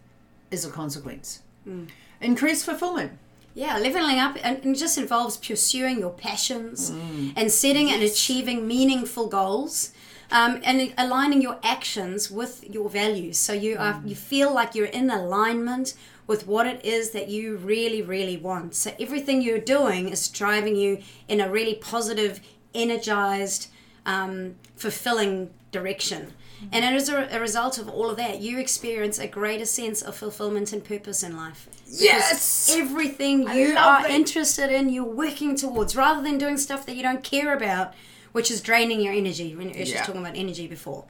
is 0.52 0.66
a 0.66 0.70
consequence. 0.70 1.42
Mm. 1.68 1.88
Increased 2.22 2.66
fulfillment. 2.66 3.18
Yeah, 3.58 3.80
leveling 3.80 4.20
up 4.20 4.38
and 4.44 4.64
it 4.64 4.74
just 4.76 5.00
involves 5.00 5.36
pursuing 5.36 5.98
your 5.98 6.12
passions 6.12 6.92
mm. 6.92 7.34
and 7.36 7.52
setting 7.52 7.88
yes. 7.88 7.96
and 7.96 8.04
achieving 8.04 8.68
meaningful 8.68 9.28
goals. 9.28 9.94
Um, 10.30 10.60
and 10.66 10.94
aligning 10.98 11.42
your 11.42 11.58
actions 11.64 12.30
with 12.30 12.70
your 12.70 12.90
values, 12.90 13.38
so 13.38 13.54
you 13.54 13.78
are 13.78 13.94
mm. 13.94 14.10
you 14.10 14.14
feel 14.14 14.54
like 14.54 14.76
you're 14.76 14.94
in 15.02 15.10
alignment 15.10 15.94
with 16.28 16.46
what 16.46 16.68
it 16.68 16.84
is 16.84 17.12
that 17.12 17.30
you 17.30 17.56
really, 17.56 18.02
really 18.02 18.36
want. 18.36 18.76
So 18.76 18.92
everything 19.00 19.42
you're 19.42 19.58
doing 19.78 20.10
is 20.10 20.28
driving 20.28 20.76
you 20.76 21.02
in 21.30 21.40
a 21.40 21.50
really 21.50 21.76
positive, 21.76 22.42
energized, 22.76 23.70
um, 24.06 24.56
fulfilling 24.76 25.50
direction. 25.72 26.34
Mm-hmm. 26.58 26.70
And 26.72 26.96
as 26.96 27.10
a, 27.10 27.28
a, 27.32 27.40
result 27.40 27.78
of 27.78 27.88
all 27.88 28.10
of 28.10 28.18
that, 28.18 28.42
you 28.42 28.60
experience 28.60 29.20
a 29.20 29.28
greater 29.28 29.66
sense 29.66 30.02
of 30.02 30.16
fulfillment 30.16 30.74
and 30.74 30.84
purpose 30.84 31.22
in 31.22 31.38
life. 31.38 31.70
Yes! 31.88 32.76
Everything 32.76 33.44
you 33.44 33.76
are 33.78 34.02
that. 34.02 34.10
interested 34.10 34.72
in, 34.72 34.90
you're 34.90 35.04
working 35.04 35.56
towards, 35.56 35.96
rather 35.96 36.22
than 36.22 36.38
doing 36.38 36.58
stuff 36.58 36.86
that 36.88 36.96
you 36.96 37.04
don't 37.04 37.24
care 37.24 37.56
about, 37.56 37.94
which 38.32 38.50
is 38.50 38.62
draining 38.62 39.02
your 39.02 39.14
energy. 39.14 39.56
When 39.56 39.70
you're 39.70 39.84
yeah. 39.84 40.04
talking 40.04 40.22
about 40.22 40.36
energy 40.36 40.68
before. 40.68 41.06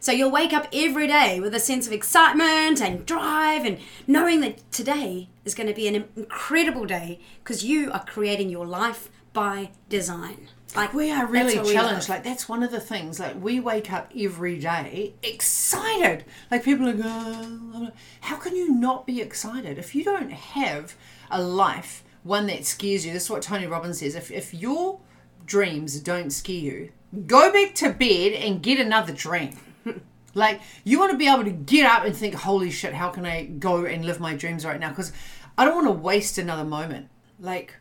So 0.00 0.12
you'll 0.12 0.30
wake 0.30 0.52
up 0.52 0.68
every 0.72 1.06
day 1.06 1.40
with 1.40 1.54
a 1.54 1.60
sense 1.60 1.86
of 1.86 1.92
excitement 1.92 2.80
and 2.80 3.04
drive 3.04 3.64
and 3.64 3.78
knowing 4.06 4.40
that 4.40 4.70
today 4.70 5.28
is 5.44 5.54
going 5.54 5.66
to 5.66 5.74
be 5.74 5.88
an 5.88 6.06
incredible 6.16 6.84
day 6.84 7.18
because 7.42 7.64
you 7.64 7.90
are 7.92 8.04
creating 8.04 8.48
your 8.48 8.66
life 8.66 9.08
by 9.32 9.70
design. 9.88 10.48
Like 10.76 10.94
we 10.94 11.10
are 11.10 11.26
really 11.26 11.54
challenged. 11.72 12.08
Like 12.08 12.22
that's 12.22 12.48
one 12.48 12.62
of 12.62 12.70
the 12.70 12.80
things. 12.80 13.18
Like 13.18 13.42
we 13.42 13.60
wake 13.60 13.92
up 13.92 14.12
every 14.16 14.58
day 14.58 15.14
excited. 15.22 16.24
Like 16.50 16.64
people 16.64 16.88
are 16.88 16.92
going, 16.92 17.92
how 18.20 18.36
can 18.36 18.54
you 18.54 18.72
not 18.72 19.06
be 19.06 19.20
excited 19.20 19.78
if 19.78 19.94
you 19.94 20.04
don't 20.04 20.30
have 20.30 20.94
a 21.30 21.40
life 21.40 22.04
one 22.22 22.46
that 22.48 22.66
scares 22.66 23.06
you? 23.06 23.12
This 23.12 23.24
is 23.24 23.30
what 23.30 23.42
Tony 23.42 23.66
Robbins 23.66 24.00
says. 24.00 24.14
If 24.14 24.30
if 24.30 24.52
your 24.52 25.00
dreams 25.46 25.98
don't 26.00 26.30
scare 26.30 26.56
you, 26.56 26.92
go 27.26 27.52
back 27.52 27.74
to 27.76 27.90
bed 27.90 28.32
and 28.32 28.62
get 28.62 28.78
another 28.78 29.12
dream. 29.12 29.56
like 30.34 30.60
you 30.84 30.98
want 30.98 31.12
to 31.12 31.18
be 31.18 31.28
able 31.28 31.44
to 31.44 31.50
get 31.50 31.86
up 31.86 32.04
and 32.04 32.14
think, 32.14 32.34
holy 32.34 32.70
shit, 32.70 32.94
how 32.94 33.08
can 33.08 33.24
I 33.24 33.44
go 33.46 33.86
and 33.86 34.04
live 34.04 34.20
my 34.20 34.34
dreams 34.34 34.64
right 34.66 34.78
now? 34.78 34.90
Because 34.90 35.12
I 35.56 35.64
don't 35.64 35.74
want 35.74 35.86
to 35.86 36.02
waste 36.02 36.38
another 36.38 36.64
moment. 36.64 37.08
Like 37.40 37.74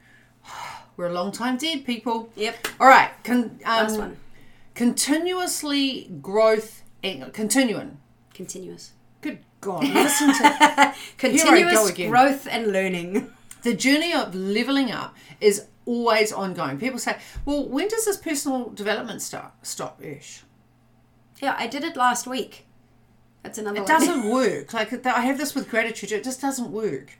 we're 0.97 1.07
a 1.07 1.13
long 1.13 1.31
time 1.31 1.57
dead, 1.57 1.85
people. 1.85 2.29
Yep. 2.35 2.67
All 2.79 2.87
right. 2.87 3.11
Con- 3.23 3.59
um, 3.65 3.83
Last 3.83 3.97
one. 3.97 4.17
Continuously 4.73 6.09
growth 6.21 6.83
and 7.03 7.31
continuing. 7.33 7.97
Continuous. 8.33 8.91
Good 9.21 9.39
God. 9.61 9.83
Listen 9.83 10.27
to 10.33 10.93
continuous 11.17 11.91
growth 11.91 12.47
and 12.49 12.71
learning. 12.71 13.29
The 13.65 13.73
journey 13.73 14.13
of 14.13 14.35
leveling 14.35 14.91
up 14.91 15.15
is 15.41 15.65
always 15.87 16.31
ongoing. 16.31 16.77
People 16.77 16.99
say, 16.99 17.17
"Well, 17.45 17.67
when 17.67 17.87
does 17.87 18.05
this 18.05 18.15
personal 18.15 18.69
development 18.69 19.23
start?" 19.23 19.53
Stop, 19.63 20.03
ish. 20.03 20.43
Yeah, 21.41 21.55
I 21.57 21.65
did 21.65 21.83
it 21.83 21.95
last 21.97 22.27
week. 22.27 22.67
That's 23.41 23.57
another. 23.57 23.77
It 23.77 23.79
one. 23.79 23.87
doesn't 23.87 24.29
work. 24.39 24.71
Like 24.71 25.03
I 25.07 25.21
have 25.21 25.39
this 25.39 25.55
with 25.55 25.67
gratitude. 25.67 26.11
It 26.11 26.23
just 26.23 26.41
doesn't 26.41 26.71
work. 26.71 27.13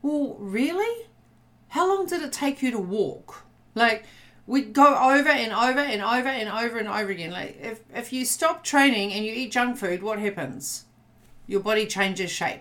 Well, 0.00 0.36
really? 0.38 1.06
How 1.74 1.88
long 1.88 2.06
did 2.06 2.22
it 2.22 2.32
take 2.32 2.62
you 2.62 2.70
to 2.70 2.78
walk? 2.78 3.42
Like, 3.74 4.04
we'd 4.46 4.72
go 4.72 4.86
over 4.86 5.28
and 5.28 5.52
over 5.52 5.80
and 5.80 6.02
over 6.02 6.28
and 6.28 6.48
over 6.48 6.78
and 6.78 6.86
over 6.86 7.10
again. 7.10 7.32
Like, 7.32 7.58
if, 7.60 7.80
if 7.92 8.12
you 8.12 8.24
stop 8.24 8.62
training 8.62 9.12
and 9.12 9.24
you 9.24 9.32
eat 9.32 9.50
junk 9.50 9.76
food, 9.76 10.00
what 10.00 10.20
happens? 10.20 10.84
Your 11.48 11.58
body 11.58 11.86
changes 11.86 12.30
shape, 12.30 12.60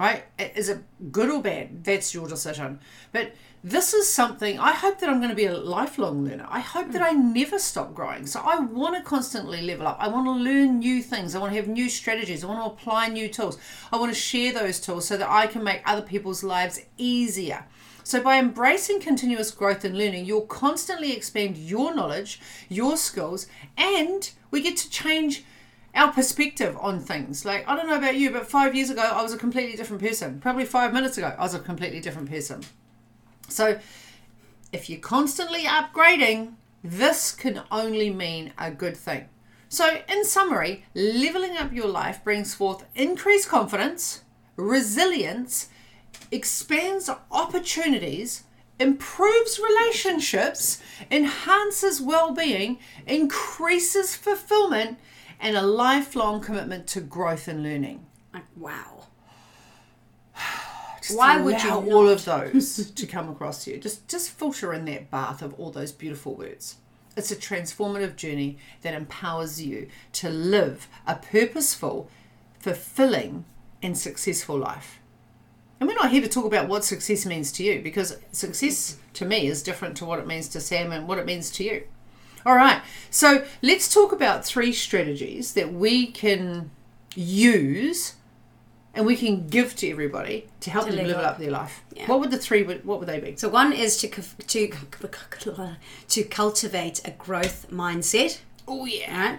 right? 0.00 0.24
Is 0.38 0.70
it 0.70 0.82
good 1.12 1.28
or 1.28 1.42
bad? 1.42 1.84
That's 1.84 2.14
your 2.14 2.26
decision. 2.28 2.80
But 3.12 3.32
this 3.62 3.92
is 3.92 4.10
something 4.10 4.58
I 4.58 4.72
hope 4.72 5.00
that 5.00 5.10
I'm 5.10 5.18
going 5.18 5.28
to 5.28 5.36
be 5.36 5.44
a 5.44 5.58
lifelong 5.58 6.24
learner. 6.24 6.46
I 6.48 6.60
hope 6.60 6.92
that 6.92 7.02
hmm. 7.02 7.08
I 7.08 7.12
never 7.12 7.58
stop 7.58 7.92
growing. 7.92 8.26
So 8.26 8.40
I 8.42 8.60
want 8.60 8.96
to 8.96 9.02
constantly 9.02 9.60
level 9.60 9.86
up. 9.86 9.98
I 10.00 10.08
want 10.08 10.24
to 10.28 10.32
learn 10.32 10.78
new 10.78 11.02
things. 11.02 11.34
I 11.34 11.40
want 11.40 11.52
to 11.52 11.56
have 11.56 11.68
new 11.68 11.90
strategies. 11.90 12.42
I 12.42 12.46
want 12.46 12.60
to 12.60 12.72
apply 12.72 13.08
new 13.08 13.28
tools. 13.28 13.58
I 13.92 13.98
want 13.98 14.14
to 14.14 14.18
share 14.18 14.54
those 14.54 14.80
tools 14.80 15.06
so 15.06 15.18
that 15.18 15.28
I 15.28 15.46
can 15.46 15.62
make 15.62 15.82
other 15.84 16.00
people's 16.00 16.42
lives 16.42 16.80
easier. 16.96 17.66
So, 18.06 18.22
by 18.22 18.38
embracing 18.38 19.00
continuous 19.00 19.50
growth 19.50 19.84
and 19.84 19.98
learning, 19.98 20.26
you'll 20.26 20.42
constantly 20.42 21.12
expand 21.12 21.56
your 21.56 21.92
knowledge, 21.92 22.40
your 22.68 22.96
skills, 22.96 23.48
and 23.76 24.30
we 24.52 24.62
get 24.62 24.76
to 24.76 24.88
change 24.88 25.42
our 25.92 26.12
perspective 26.12 26.78
on 26.80 27.00
things. 27.00 27.44
Like, 27.44 27.66
I 27.66 27.74
don't 27.74 27.88
know 27.88 27.96
about 27.96 28.14
you, 28.14 28.30
but 28.30 28.46
five 28.48 28.76
years 28.76 28.90
ago, 28.90 29.02
I 29.02 29.24
was 29.24 29.32
a 29.32 29.36
completely 29.36 29.76
different 29.76 30.00
person. 30.00 30.38
Probably 30.38 30.64
five 30.64 30.92
minutes 30.92 31.18
ago, 31.18 31.34
I 31.36 31.42
was 31.42 31.54
a 31.54 31.58
completely 31.58 31.98
different 31.98 32.30
person. 32.30 32.62
So, 33.48 33.80
if 34.70 34.88
you're 34.88 35.00
constantly 35.00 35.62
upgrading, 35.62 36.52
this 36.84 37.32
can 37.32 37.64
only 37.72 38.10
mean 38.10 38.52
a 38.56 38.70
good 38.70 38.96
thing. 38.96 39.28
So, 39.68 39.98
in 40.08 40.24
summary, 40.24 40.84
leveling 40.94 41.56
up 41.56 41.72
your 41.72 41.88
life 41.88 42.22
brings 42.22 42.54
forth 42.54 42.84
increased 42.94 43.48
confidence, 43.48 44.22
resilience, 44.54 45.70
expands 46.30 47.10
opportunities, 47.30 48.44
improves 48.78 49.58
relationships, 49.58 50.82
enhances 51.10 52.00
well 52.00 52.32
being, 52.32 52.78
increases 53.06 54.14
fulfillment, 54.14 54.98
and 55.40 55.56
a 55.56 55.62
lifelong 55.62 56.40
commitment 56.40 56.86
to 56.88 57.00
growth 57.00 57.48
and 57.48 57.62
learning. 57.62 58.06
Wow. 58.56 59.06
Just 61.02 61.16
Why 61.16 61.40
would 61.40 61.62
you 61.62 61.70
want 61.70 61.92
all 61.92 62.08
of 62.08 62.24
those 62.24 62.90
to 62.94 63.06
come 63.06 63.28
across 63.28 63.66
you? 63.66 63.78
Just 63.78 64.08
just 64.08 64.30
filter 64.32 64.74
in 64.74 64.86
that 64.86 65.08
bath 65.08 65.40
of 65.40 65.54
all 65.54 65.70
those 65.70 65.92
beautiful 65.92 66.34
words. 66.34 66.78
It's 67.16 67.30
a 67.30 67.36
transformative 67.36 68.16
journey 68.16 68.58
that 68.82 68.92
empowers 68.92 69.62
you 69.62 69.88
to 70.14 70.28
live 70.28 70.88
a 71.06 71.14
purposeful, 71.14 72.10
fulfilling, 72.58 73.44
and 73.82 73.96
successful 73.96 74.58
life. 74.58 75.00
And 75.78 75.88
we're 75.88 75.94
not 75.94 76.10
here 76.10 76.22
to 76.22 76.28
talk 76.28 76.46
about 76.46 76.68
what 76.68 76.84
success 76.84 77.26
means 77.26 77.52
to 77.52 77.64
you 77.64 77.82
because 77.82 78.18
success 78.32 78.96
to 79.14 79.24
me 79.24 79.46
is 79.46 79.62
different 79.62 79.96
to 79.98 80.04
what 80.06 80.18
it 80.18 80.26
means 80.26 80.48
to 80.48 80.60
Sam 80.60 80.90
and 80.92 81.06
what 81.06 81.18
it 81.18 81.26
means 81.26 81.50
to 81.52 81.64
you. 81.64 81.84
All 82.46 82.54
right, 82.54 82.80
so 83.10 83.44
let's 83.60 83.92
talk 83.92 84.12
about 84.12 84.44
three 84.44 84.72
strategies 84.72 85.54
that 85.54 85.72
we 85.72 86.06
can 86.06 86.70
use 87.16 88.14
and 88.94 89.04
we 89.04 89.16
can 89.16 89.46
give 89.48 89.76
to 89.76 89.90
everybody 89.90 90.46
to 90.60 90.70
help 90.70 90.86
to 90.86 90.92
them 90.94 91.06
level 91.06 91.24
up 91.24 91.38
their 91.38 91.50
life. 91.50 91.82
Yeah. 91.94 92.06
What 92.06 92.20
would 92.20 92.30
the 92.30 92.38
three? 92.38 92.62
What 92.62 92.98
would 92.98 93.08
they 93.08 93.20
be? 93.20 93.36
So 93.36 93.48
one 93.48 93.72
is 93.72 93.98
to 93.98 94.08
to 94.08 94.68
to 96.08 96.22
cultivate 96.24 97.02
a 97.04 97.10
growth 97.10 97.66
mindset. 97.70 98.38
Oh 98.66 98.86
yeah. 98.86 99.30
Right. 99.30 99.38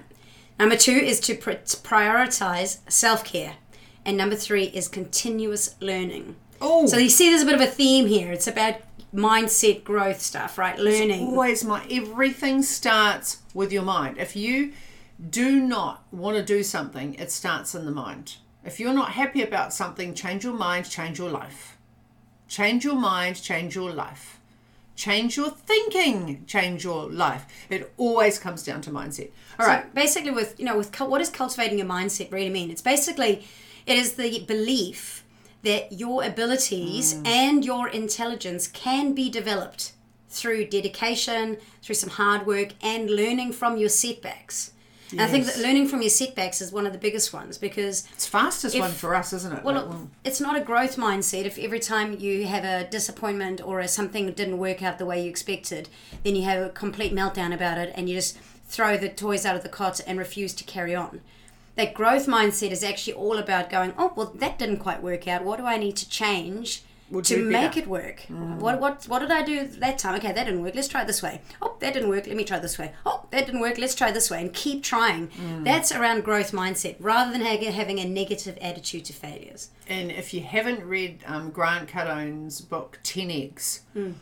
Number 0.59 0.75
two 0.75 0.91
is 0.91 1.19
to 1.21 1.35
prioritize 1.35 2.79
self 2.89 3.23
care. 3.23 3.55
And 4.07 4.15
number 4.15 4.37
three 4.37 4.63
is 4.63 4.87
continuous 4.87 5.75
learning. 5.81 6.37
Oh. 6.61 6.87
So 6.87 6.97
you 6.97 7.09
see 7.09 7.29
there's 7.29 7.41
a 7.41 7.45
bit 7.45 7.55
of 7.55 7.61
a 7.61 7.67
theme 7.67 8.07
here. 8.07 8.31
It's 8.31 8.47
about 8.47 8.77
mindset 9.13 9.83
growth 9.83 10.21
stuff, 10.21 10.57
right? 10.57 10.79
Learning. 10.79 11.11
It's 11.11 11.21
always 11.21 11.63
my 11.65 11.85
everything 11.91 12.63
starts 12.63 13.39
with 13.53 13.71
your 13.73 13.83
mind. 13.83 14.17
If 14.17 14.37
you 14.37 14.71
do 15.29 15.59
not 15.59 16.05
want 16.13 16.37
to 16.37 16.43
do 16.43 16.63
something, 16.63 17.15
it 17.15 17.31
starts 17.31 17.75
in 17.75 17.85
the 17.85 17.91
mind. 17.91 18.37
If 18.63 18.79
you're 18.79 18.93
not 18.93 19.11
happy 19.11 19.43
about 19.43 19.73
something, 19.73 20.13
change 20.13 20.45
your 20.45 20.53
mind, 20.53 20.89
change 20.89 21.19
your 21.19 21.29
life. 21.29 21.77
Change 22.47 22.85
your 22.85 22.95
mind, 22.95 23.41
change 23.41 23.75
your 23.75 23.91
life. 23.91 24.39
Change 24.95 25.35
your 25.35 25.49
thinking, 25.49 26.45
change 26.47 26.85
your 26.85 27.11
life. 27.11 27.45
It 27.69 27.93
always 27.97 28.39
comes 28.39 28.63
down 28.63 28.81
to 28.81 28.89
mindset. 28.89 29.31
All 29.59 29.65
so 29.65 29.71
right. 29.71 29.93
Basically, 29.93 30.31
with 30.31 30.57
you 30.57 30.65
know, 30.65 30.77
with 30.77 30.97
what 31.01 31.19
does 31.19 31.29
cultivating 31.29 31.77
your 31.77 31.87
mindset 31.87 32.31
really 32.31 32.49
mean? 32.49 32.71
It's 32.71 32.81
basically 32.81 33.45
it 33.87 33.97
is 33.97 34.13
the 34.13 34.43
belief 34.45 35.23
that 35.63 35.91
your 35.91 36.23
abilities 36.23 37.15
mm. 37.15 37.25
and 37.25 37.65
your 37.65 37.87
intelligence 37.87 38.67
can 38.67 39.13
be 39.13 39.29
developed 39.29 39.93
through 40.29 40.67
dedication, 40.67 41.57
through 41.81 41.95
some 41.95 42.11
hard 42.11 42.45
work, 42.45 42.69
and 42.81 43.09
learning 43.09 43.51
from 43.51 43.77
your 43.77 43.89
setbacks. 43.89 44.71
Yes. 45.05 45.13
And 45.13 45.21
I 45.21 45.27
think 45.27 45.45
that 45.45 45.57
learning 45.59 45.87
from 45.87 46.01
your 46.01 46.09
setbacks 46.09 46.61
is 46.61 46.73
one 46.73 46.85
of 46.85 46.91
the 46.91 46.99
biggest 46.99 47.31
ones 47.31 47.57
because 47.57 48.05
it's 48.13 48.27
fastest 48.27 48.75
if, 48.75 48.81
one 48.81 48.91
for 48.91 49.15
us, 49.15 49.31
isn't 49.31 49.53
it? 49.53 49.63
Well, 49.63 49.85
like, 49.85 49.99
it's 50.25 50.41
not 50.41 50.57
a 50.57 50.61
growth 50.61 50.97
mindset. 50.97 51.45
If 51.45 51.57
every 51.57 51.79
time 51.79 52.19
you 52.19 52.45
have 52.45 52.65
a 52.65 52.89
disappointment 52.89 53.61
or 53.65 53.79
a, 53.79 53.87
something 53.87 54.29
didn't 54.33 54.57
work 54.57 54.83
out 54.83 54.97
the 54.99 55.05
way 55.05 55.23
you 55.23 55.29
expected, 55.29 55.87
then 56.23 56.35
you 56.35 56.43
have 56.43 56.61
a 56.61 56.69
complete 56.69 57.13
meltdown 57.13 57.53
about 57.53 57.77
it, 57.77 57.93
and 57.95 58.09
you 58.09 58.15
just 58.15 58.37
throw 58.67 58.97
the 58.97 59.07
toys 59.07 59.45
out 59.45 59.55
of 59.55 59.63
the 59.63 59.69
cot 59.69 60.01
and 60.05 60.19
refuse 60.19 60.53
to 60.55 60.65
carry 60.65 60.93
on. 60.93 61.21
That 61.77 61.93
growth 61.93 62.25
mindset 62.25 62.71
is 62.71 62.83
actually 62.83 63.13
all 63.13 63.37
about 63.37 63.69
going, 63.69 63.93
oh, 63.99 64.11
well, 64.15 64.33
that 64.35 64.57
didn't 64.57 64.77
quite 64.79 65.03
work 65.03 65.27
out. 65.27 65.43
What 65.43 65.59
do 65.59 65.65
I 65.65 65.77
need 65.77 65.95
to 65.97 66.09
change 66.09 66.81
We'll 67.11 67.21
to 67.21 67.41
make 67.43 67.77
it 67.77 67.87
work? 67.87 68.23
Mm. 68.29 68.57
What, 68.57 68.81
what, 68.81 69.05
what 69.05 69.19
did 69.19 69.29
I 69.29 69.43
do 69.43 69.67
that 69.67 69.99
time? 69.99 70.15
Okay, 70.15 70.31
that 70.31 70.43
didn't 70.43 70.63
work. 70.63 70.73
Let's 70.73 70.87
try 70.87 71.03
it 71.03 71.07
this 71.07 71.21
way. 71.21 71.39
Oh, 71.61 71.75
that 71.79 71.93
didn't 71.93 72.09
work. 72.09 72.25
Let 72.25 72.35
me 72.35 72.43
try 72.43 72.57
this 72.57 72.79
way. 72.79 72.93
Oh, 73.05 73.25
that 73.29 73.45
didn't 73.45 73.61
work. 73.61 73.77
Let's 73.77 73.93
try 73.93 74.11
this 74.11 74.31
way. 74.31 74.41
And 74.41 74.51
keep 74.51 74.81
trying. 74.81 75.27
Mm. 75.27 75.63
That's 75.63 75.91
around 75.91 76.23
growth 76.23 76.51
mindset 76.51 76.95
rather 76.99 77.31
than 77.31 77.41
having 77.41 77.99
a 77.99 78.05
negative 78.05 78.57
attitude 78.59 79.05
to 79.05 79.13
failures. 79.13 79.69
And 79.87 80.11
if 80.11 80.33
you 80.33 80.41
haven't 80.41 80.83
read 80.83 81.23
um, 81.27 81.51
Grant 81.51 81.89
Cardone's 81.89 82.59
book 82.59 82.99
10x, 83.03 83.81
mm. 83.95 84.15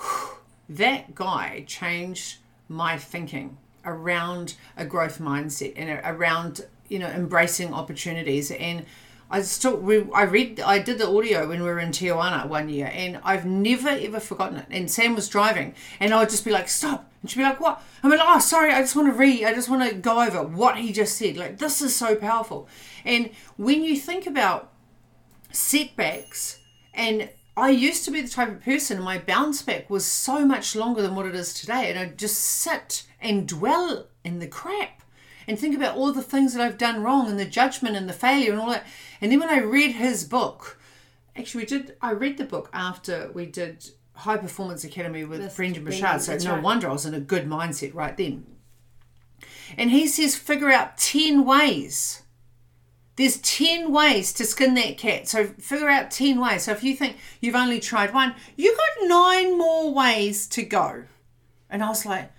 that 0.70 1.14
guy 1.14 1.64
changed 1.66 2.38
my 2.70 2.96
thinking 2.96 3.58
around 3.84 4.54
a 4.76 4.84
growth 4.84 5.18
mindset 5.18 5.74
and 5.76 6.00
around 6.04 6.66
you 6.92 6.98
know 6.98 7.08
embracing 7.08 7.72
opportunities. 7.72 8.50
And 8.50 8.84
I 9.30 9.40
still 9.40 9.82
I 10.14 10.24
read 10.24 10.60
I 10.60 10.78
did 10.78 10.98
the 10.98 11.08
audio 11.08 11.48
when 11.48 11.62
we 11.62 11.68
were 11.68 11.80
in 11.80 11.90
Tijuana 11.90 12.46
one 12.46 12.68
year 12.68 12.90
and 12.92 13.18
I've 13.24 13.46
never 13.46 13.88
ever 13.88 14.20
forgotten 14.20 14.58
it. 14.58 14.66
And 14.70 14.90
Sam 14.90 15.14
was 15.14 15.28
driving 15.28 15.74
and 15.98 16.12
I 16.12 16.20
would 16.20 16.28
just 16.28 16.44
be 16.44 16.50
like 16.50 16.68
stop. 16.68 17.10
And 17.22 17.30
she'd 17.30 17.38
be 17.38 17.44
like 17.44 17.60
what? 17.60 17.82
I'm 18.02 18.10
like 18.10 18.20
oh 18.22 18.38
sorry 18.38 18.72
I 18.72 18.80
just 18.82 18.94
want 18.94 19.08
to 19.08 19.14
read 19.14 19.44
I 19.44 19.54
just 19.54 19.70
want 19.70 19.88
to 19.88 19.96
go 19.96 20.22
over 20.22 20.42
what 20.42 20.76
he 20.76 20.92
just 20.92 21.16
said. 21.16 21.38
Like 21.38 21.58
this 21.58 21.80
is 21.80 21.96
so 21.96 22.14
powerful. 22.14 22.68
And 23.06 23.30
when 23.56 23.82
you 23.82 23.96
think 23.96 24.26
about 24.26 24.70
setbacks 25.50 26.60
and 26.92 27.30
I 27.56 27.70
used 27.70 28.04
to 28.04 28.10
be 28.10 28.20
the 28.20 28.28
type 28.28 28.48
of 28.48 28.62
person 28.62 29.00
my 29.00 29.18
bounce 29.18 29.62
back 29.62 29.88
was 29.88 30.04
so 30.04 30.44
much 30.44 30.76
longer 30.76 31.00
than 31.00 31.14
what 31.14 31.26
it 31.26 31.34
is 31.34 31.54
today 31.54 31.88
and 31.88 31.98
I'd 31.98 32.18
just 32.18 32.36
sit 32.38 33.06
and 33.18 33.48
dwell 33.48 34.08
in 34.24 34.40
the 34.40 34.46
crap 34.46 35.01
and 35.46 35.58
think 35.58 35.74
about 35.74 35.96
all 35.96 36.12
the 36.12 36.22
things 36.22 36.54
that 36.54 36.62
I've 36.62 36.78
done 36.78 37.02
wrong 37.02 37.28
and 37.28 37.38
the 37.38 37.44
judgment 37.44 37.96
and 37.96 38.08
the 38.08 38.12
failure 38.12 38.52
and 38.52 38.60
all 38.60 38.70
that 38.70 38.86
and 39.20 39.30
then 39.30 39.40
when 39.40 39.48
I 39.48 39.60
read 39.60 39.92
his 39.92 40.24
book 40.24 40.78
actually 41.36 41.62
we 41.62 41.66
did 41.66 41.96
I 42.00 42.12
read 42.12 42.38
the 42.38 42.44
book 42.44 42.70
after 42.72 43.30
we 43.32 43.46
did 43.46 43.90
High 44.14 44.36
Performance 44.36 44.84
Academy 44.84 45.24
with, 45.24 45.40
Brendan 45.56 45.84
Brendan, 45.84 46.02
Burchard 46.02 46.22
so 46.22 46.36
no 46.38 46.54
right. 46.54 46.62
wonder 46.62 46.88
I 46.88 46.92
was 46.92 47.06
in 47.06 47.14
a 47.14 47.20
good 47.20 47.46
mindset 47.46 47.94
right 47.94 48.16
then 48.16 48.46
and 49.76 49.90
he 49.90 50.06
says 50.06 50.36
figure 50.36 50.70
out 50.70 50.98
10 50.98 51.44
ways 51.44 52.22
there's 53.16 53.38
10 53.38 53.92
ways 53.92 54.32
to 54.34 54.44
skin 54.44 54.74
that 54.74 54.96
cat. 54.96 55.28
So 55.28 55.46
figure 55.46 55.88
out 55.88 56.10
10 56.10 56.40
ways. 56.40 56.64
So 56.64 56.72
if 56.72 56.82
you 56.82 56.96
think 56.96 57.18
you've 57.40 57.54
only 57.54 57.78
tried 57.78 58.14
one, 58.14 58.34
you 58.56 58.74
got 58.74 59.08
nine 59.08 59.58
more 59.58 59.92
ways 59.92 60.46
to 60.48 60.62
go. 60.62 61.04
And 61.68 61.82
I 61.82 61.88
was 61.88 62.06
like, 62.06 62.32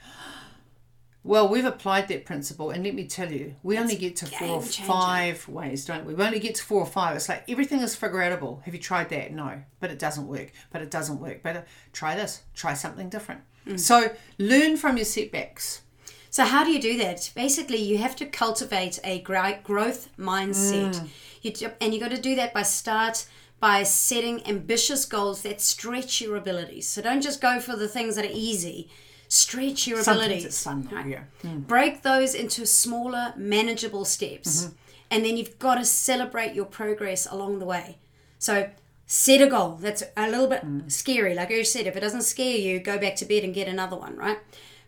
well, 1.24 1.48
we've 1.48 1.66
applied 1.66 2.08
that 2.10 2.26
principle. 2.26 2.72
And 2.72 2.84
let 2.84 2.96
me 2.96 3.06
tell 3.06 3.32
you, 3.32 3.56
we 3.64 3.78
only 3.78 3.96
get 3.96 4.18
to 4.18 4.26
four 4.26 4.58
or 4.58 4.62
five 4.62 5.48
ways, 5.48 5.86
don't 5.86 6.06
we? 6.06 6.14
We 6.14 6.24
only 6.24 6.40
get 6.40 6.56
to 6.56 6.64
four 6.64 6.82
or 6.82 6.86
five. 6.86 7.16
It's 7.16 7.30
like 7.30 7.50
everything 7.50 7.80
is 7.80 7.96
figure 7.96 8.20
outable. 8.20 8.62
Have 8.64 8.74
you 8.74 8.80
tried 8.80 9.10
that? 9.10 9.32
No, 9.32 9.62
but 9.80 9.90
it 9.90 10.00
doesn't 10.00 10.28
work. 10.28 10.52
But 10.72 10.82
it 10.82 10.92
doesn't 10.92 11.20
work. 11.20 11.42
But 11.42 11.56
uh, 11.56 11.62
try 11.94 12.16
this, 12.16 12.44
try 12.54 12.74
something 12.74 13.10
different. 13.10 13.42
So 13.78 14.12
learn 14.38 14.76
from 14.76 14.98
your 14.98 15.06
setbacks. 15.06 15.84
So 16.30 16.44
how 16.44 16.66
do 16.66 16.72
you 16.72 16.82
do 16.82 16.98
that? 16.98 17.32
Basically, 17.36 17.78
you 17.78 18.00
have 18.00 18.16
to 18.18 18.26
cultivate 18.26 19.00
a 19.04 19.22
growth 19.22 20.10
mindset. 20.18 21.08
You 21.42 21.52
do, 21.52 21.72
and 21.80 21.94
you 21.94 22.00
got 22.00 22.12
to 22.12 22.20
do 22.20 22.36
that 22.36 22.54
by 22.54 22.64
start 22.64 23.26
by 23.62 23.84
setting 23.84 24.46
ambitious 24.46 25.06
goals 25.06 25.44
that 25.44 25.62
stretch 25.62 26.20
your 26.20 26.36
abilities. 26.36 26.86
So 26.86 27.02
don't 27.02 27.22
just 27.22 27.40
go 27.40 27.62
for 27.62 27.78
the 27.78 27.88
things 27.88 28.18
that 28.18 28.26
are 28.26 28.34
easy. 28.34 28.90
Stretch 29.34 29.88
your 29.88 30.04
Sometimes 30.04 30.26
abilities. 30.26 30.46
it's 30.46 30.64
fun, 30.64 30.88
though, 30.92 31.00
yeah. 31.00 31.24
Hmm. 31.42 31.62
Break 31.62 32.04
those 32.04 32.36
into 32.36 32.68
smaller, 32.68 33.34
manageable 33.36 34.06
steps. 34.06 34.66
Mm-hmm. 34.66 34.76
And 35.10 35.26
then 35.26 35.38
you've 35.38 35.58
got 35.58 35.76
to 35.76 35.86
celebrate 35.86 36.54
your 36.54 36.66
progress 36.66 37.26
along 37.26 37.58
the 37.58 37.66
way. 37.66 37.98
So 38.38 38.70
set 39.08 39.42
a 39.42 39.48
goal. 39.48 39.78
That's 39.82 40.04
a 40.16 40.30
little 40.30 40.48
bit 40.48 40.64
mm. 40.64 40.92
scary. 40.92 41.34
Like 41.34 41.50
you 41.50 41.64
said, 41.64 41.88
if 41.88 41.96
it 41.96 42.02
doesn't 42.02 42.22
scare 42.22 42.58
you, 42.58 42.80
go 42.80 43.00
back 43.00 43.16
to 43.18 43.26
bed 43.26 43.44
and 43.44 43.56
get 43.56 43.68
another 43.68 43.96
one, 43.96 44.16
right? 44.18 44.38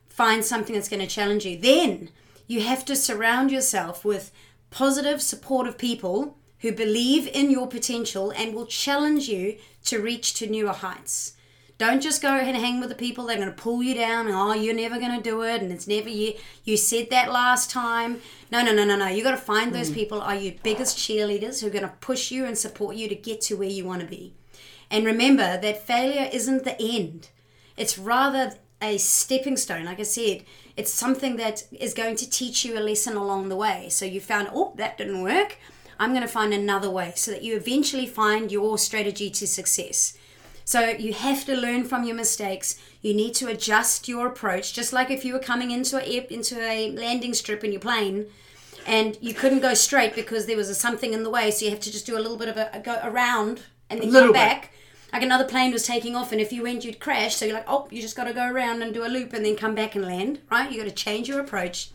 Find 0.09 0.45
something 0.45 0.75
that's 0.75 0.89
going 0.89 1.01
to 1.01 1.07
challenge 1.07 1.43
you. 1.43 1.57
Then 1.57 2.09
you 2.45 2.61
have 2.61 2.85
to 2.85 2.95
surround 2.95 3.51
yourself 3.51 4.05
with 4.05 4.31
positive, 4.69 5.23
supportive 5.23 5.79
people 5.79 6.37
who 6.59 6.71
believe 6.71 7.27
in 7.27 7.49
your 7.49 7.67
potential 7.67 8.31
and 8.31 8.53
will 8.53 8.67
challenge 8.67 9.27
you 9.27 9.57
to 9.85 9.99
reach 9.99 10.35
to 10.35 10.47
newer 10.47 10.73
heights. 10.73 11.34
Don't 11.77 12.01
just 12.01 12.21
go 12.21 12.29
and 12.29 12.55
hang 12.55 12.79
with 12.79 12.87
the 12.87 12.95
people 12.95 13.25
that 13.25 13.33
are 13.33 13.41
going 13.41 13.53
to 13.53 13.61
pull 13.61 13.83
you 13.83 13.95
down. 13.95 14.27
And, 14.27 14.35
oh, 14.35 14.53
you're 14.53 14.73
never 14.73 14.97
going 14.97 15.15
to 15.15 15.21
do 15.21 15.41
it, 15.41 15.61
and 15.61 15.71
it's 15.71 15.87
never 15.87 16.07
you. 16.07 16.33
You 16.63 16.77
said 16.77 17.09
that 17.09 17.31
last 17.31 17.69
time. 17.69 18.21
No, 18.49 18.63
no, 18.63 18.73
no, 18.73 18.85
no, 18.85 18.95
no. 18.95 19.07
You 19.07 19.23
got 19.23 19.31
to 19.31 19.37
find 19.37 19.73
those 19.73 19.89
mm. 19.89 19.95
people 19.95 20.21
are 20.21 20.35
your 20.35 20.53
biggest 20.63 20.97
cheerleaders 20.97 21.59
who 21.59 21.67
are 21.67 21.71
going 21.71 21.83
to 21.83 21.93
push 21.99 22.31
you 22.31 22.45
and 22.45 22.57
support 22.57 22.95
you 22.95 23.09
to 23.09 23.15
get 23.15 23.41
to 23.41 23.57
where 23.57 23.67
you 23.67 23.83
want 23.83 24.01
to 24.01 24.07
be. 24.07 24.33
And 24.89 25.05
remember 25.05 25.59
that 25.59 25.85
failure 25.85 26.29
isn't 26.31 26.63
the 26.63 26.81
end. 26.81 27.29
It's 27.75 27.97
rather 27.97 28.53
a 28.81 28.97
stepping 28.97 29.57
stone. 29.57 29.85
Like 29.85 29.99
I 29.99 30.03
said, 30.03 30.43
it's 30.77 30.93
something 30.93 31.35
that 31.37 31.63
is 31.71 31.93
going 31.93 32.15
to 32.17 32.29
teach 32.29 32.63
you 32.63 32.77
a 32.77 32.81
lesson 32.81 33.17
along 33.17 33.49
the 33.49 33.55
way. 33.55 33.89
So 33.89 34.05
you 34.05 34.21
found, 34.21 34.49
oh, 34.53 34.73
that 34.77 34.97
didn't 34.97 35.21
work. 35.21 35.57
I'm 35.99 36.11
going 36.11 36.21
to 36.21 36.27
find 36.27 36.53
another 36.53 36.89
way 36.89 37.13
so 37.15 37.31
that 37.31 37.43
you 37.43 37.55
eventually 37.55 38.05
find 38.05 38.51
your 38.51 38.77
strategy 38.77 39.29
to 39.29 39.47
success. 39.47 40.17
So 40.67 40.89
you 40.89 41.13
have 41.13 41.45
to 41.45 41.55
learn 41.55 41.83
from 41.83 42.03
your 42.03 42.15
mistakes. 42.15 42.79
You 43.01 43.13
need 43.13 43.35
to 43.35 43.47
adjust 43.47 44.07
your 44.07 44.25
approach, 44.25 44.73
just 44.73 44.91
like 44.91 45.11
if 45.11 45.23
you 45.23 45.33
were 45.33 45.39
coming 45.39 45.69
into 45.69 45.97
a 45.97 46.33
into 46.33 46.59
a 46.59 46.91
landing 46.91 47.35
strip 47.35 47.63
in 47.63 47.71
your 47.71 47.81
plane, 47.81 48.25
and 48.87 49.15
you 49.21 49.35
couldn't 49.35 49.59
go 49.59 49.75
straight 49.75 50.15
because 50.15 50.47
there 50.47 50.57
was 50.57 50.69
a, 50.69 50.75
something 50.75 51.13
in 51.13 51.21
the 51.21 51.29
way. 51.29 51.51
So 51.51 51.65
you 51.65 51.71
have 51.71 51.79
to 51.81 51.91
just 51.91 52.07
do 52.07 52.17
a 52.17 52.19
little 52.19 52.37
bit 52.37 52.49
of 52.49 52.57
a, 52.57 52.71
a 52.73 52.79
go 52.79 52.99
around 53.03 53.61
and 53.91 54.01
then 54.01 54.11
come 54.11 54.27
bit. 54.27 54.33
back. 54.33 54.71
Like 55.13 55.21
another 55.21 55.45
plane 55.45 55.71
was 55.71 55.85
taking 55.85 56.15
off, 56.15 56.31
and 56.31 56.41
if 56.41 56.51
you 56.51 56.63
went, 56.63 56.83
you'd 56.83 56.99
crash. 56.99 57.35
So 57.35 57.45
you're 57.45 57.55
like, 57.55 57.69
oh, 57.69 57.87
you 57.91 58.01
just 58.01 58.17
got 58.17 58.25
to 58.25 58.33
go 58.33 58.49
around 58.49 58.81
and 58.81 58.91
do 58.91 59.05
a 59.05 59.07
loop 59.07 59.33
and 59.33 59.45
then 59.45 59.55
come 59.55 59.75
back 59.75 59.95
and 59.95 60.03
land. 60.03 60.39
Right? 60.49 60.71
You 60.71 60.79
got 60.79 60.89
to 60.89 60.95
change 60.95 61.29
your 61.29 61.39
approach, 61.39 61.91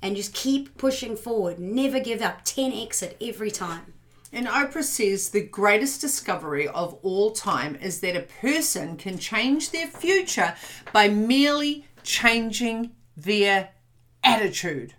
and 0.00 0.16
just 0.16 0.32
keep 0.32 0.78
pushing 0.78 1.14
forward. 1.14 1.58
Never 1.58 2.00
give 2.00 2.22
up. 2.22 2.42
Ten 2.44 2.72
exit 2.72 3.18
every 3.20 3.50
time. 3.50 3.92
And 4.34 4.48
Oprah 4.48 4.82
says 4.82 5.28
the 5.28 5.42
greatest 5.42 6.00
discovery 6.00 6.66
of 6.66 6.98
all 7.02 7.30
time 7.30 7.76
is 7.76 8.00
that 8.00 8.16
a 8.16 8.22
person 8.40 8.96
can 8.96 9.16
change 9.16 9.70
their 9.70 9.86
future 9.86 10.56
by 10.92 11.06
merely 11.06 11.86
changing 12.02 12.90
their 13.16 13.68
attitude. 14.24 14.94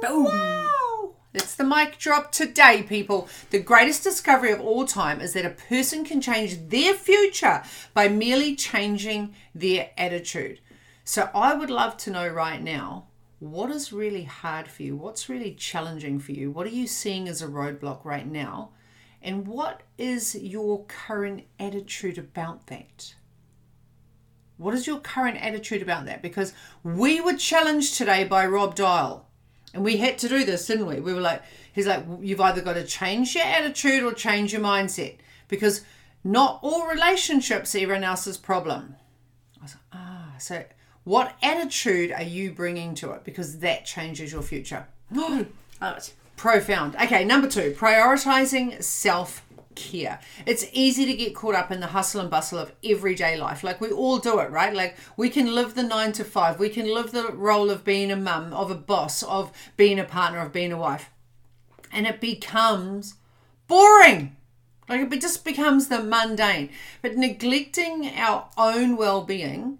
Boom. 0.00 0.24
Wow! 0.24 1.14
That's 1.32 1.54
the 1.54 1.62
mic 1.62 1.96
drop 1.98 2.32
today, 2.32 2.82
people. 2.82 3.28
The 3.50 3.60
greatest 3.60 4.02
discovery 4.02 4.50
of 4.50 4.60
all 4.60 4.84
time 4.84 5.20
is 5.20 5.32
that 5.34 5.46
a 5.46 5.50
person 5.50 6.04
can 6.04 6.20
change 6.20 6.68
their 6.68 6.94
future 6.94 7.62
by 7.94 8.08
merely 8.08 8.56
changing 8.56 9.36
their 9.54 9.90
attitude. 9.96 10.58
So 11.04 11.30
I 11.32 11.54
would 11.54 11.70
love 11.70 11.96
to 11.98 12.10
know 12.10 12.26
right 12.26 12.60
now 12.60 13.06
what 13.42 13.72
is 13.72 13.92
really 13.92 14.22
hard 14.22 14.68
for 14.68 14.84
you? 14.84 14.94
What's 14.94 15.28
really 15.28 15.52
challenging 15.54 16.20
for 16.20 16.30
you? 16.30 16.52
What 16.52 16.64
are 16.64 16.70
you 16.70 16.86
seeing 16.86 17.26
as 17.26 17.42
a 17.42 17.48
roadblock 17.48 18.04
right 18.04 18.26
now? 18.26 18.70
And 19.20 19.48
what 19.48 19.82
is 19.98 20.36
your 20.36 20.84
current 20.84 21.42
attitude 21.58 22.18
about 22.18 22.68
that? 22.68 23.16
What 24.58 24.74
is 24.74 24.86
your 24.86 25.00
current 25.00 25.42
attitude 25.42 25.82
about 25.82 26.06
that? 26.06 26.22
Because 26.22 26.52
we 26.84 27.20
were 27.20 27.34
challenged 27.34 27.96
today 27.96 28.22
by 28.22 28.46
Rob 28.46 28.76
Dial. 28.76 29.28
And 29.74 29.82
we 29.82 29.96
had 29.96 30.18
to 30.18 30.28
do 30.28 30.44
this, 30.44 30.64
didn't 30.68 30.86
we? 30.86 31.00
We 31.00 31.12
were 31.12 31.20
like, 31.20 31.42
he's 31.72 31.88
like, 31.88 32.04
you've 32.20 32.40
either 32.40 32.60
got 32.60 32.74
to 32.74 32.84
change 32.84 33.34
your 33.34 33.44
attitude 33.44 34.04
or 34.04 34.12
change 34.12 34.52
your 34.52 34.62
mindset. 34.62 35.16
Because 35.48 35.80
not 36.22 36.60
all 36.62 36.86
relationships 36.86 37.74
are 37.74 37.78
everyone 37.78 38.04
else's 38.04 38.36
problem. 38.38 38.94
I 39.58 39.64
was 39.64 39.74
like, 39.74 39.82
ah, 39.94 40.34
so 40.38 40.64
what 41.04 41.36
attitude 41.42 42.12
are 42.12 42.22
you 42.22 42.52
bringing 42.52 42.94
to 42.96 43.12
it? 43.12 43.24
Because 43.24 43.58
that 43.58 43.84
changes 43.84 44.32
your 44.32 44.42
future. 44.42 44.86
oh, 45.16 45.46
it. 45.82 46.12
Profound. 46.36 46.96
Okay, 46.96 47.24
number 47.24 47.48
two, 47.48 47.72
prioritizing 47.72 48.82
self 48.82 49.44
care. 49.74 50.20
It's 50.46 50.66
easy 50.72 51.04
to 51.06 51.14
get 51.14 51.34
caught 51.34 51.54
up 51.54 51.70
in 51.70 51.80
the 51.80 51.88
hustle 51.88 52.20
and 52.20 52.30
bustle 52.30 52.58
of 52.58 52.72
everyday 52.84 53.36
life. 53.36 53.64
Like 53.64 53.80
we 53.80 53.90
all 53.90 54.18
do 54.18 54.38
it, 54.38 54.50
right? 54.50 54.74
Like 54.74 54.96
we 55.16 55.30
can 55.30 55.54
live 55.54 55.74
the 55.74 55.82
nine 55.82 56.12
to 56.12 56.24
five, 56.24 56.58
we 56.58 56.68
can 56.68 56.92
live 56.92 57.12
the 57.12 57.32
role 57.32 57.70
of 57.70 57.84
being 57.84 58.10
a 58.10 58.16
mum, 58.16 58.52
of 58.52 58.70
a 58.70 58.76
boss, 58.76 59.22
of 59.22 59.52
being 59.76 59.98
a 59.98 60.04
partner, 60.04 60.40
of 60.40 60.52
being 60.52 60.72
a 60.72 60.78
wife. 60.78 61.10
And 61.92 62.06
it 62.06 62.20
becomes 62.20 63.14
boring. 63.66 64.36
Like 64.88 65.12
it 65.12 65.20
just 65.20 65.44
becomes 65.44 65.88
the 65.88 66.02
mundane. 66.02 66.70
But 67.00 67.16
neglecting 67.16 68.10
our 68.16 68.48
own 68.56 68.96
well 68.96 69.22
being 69.22 69.78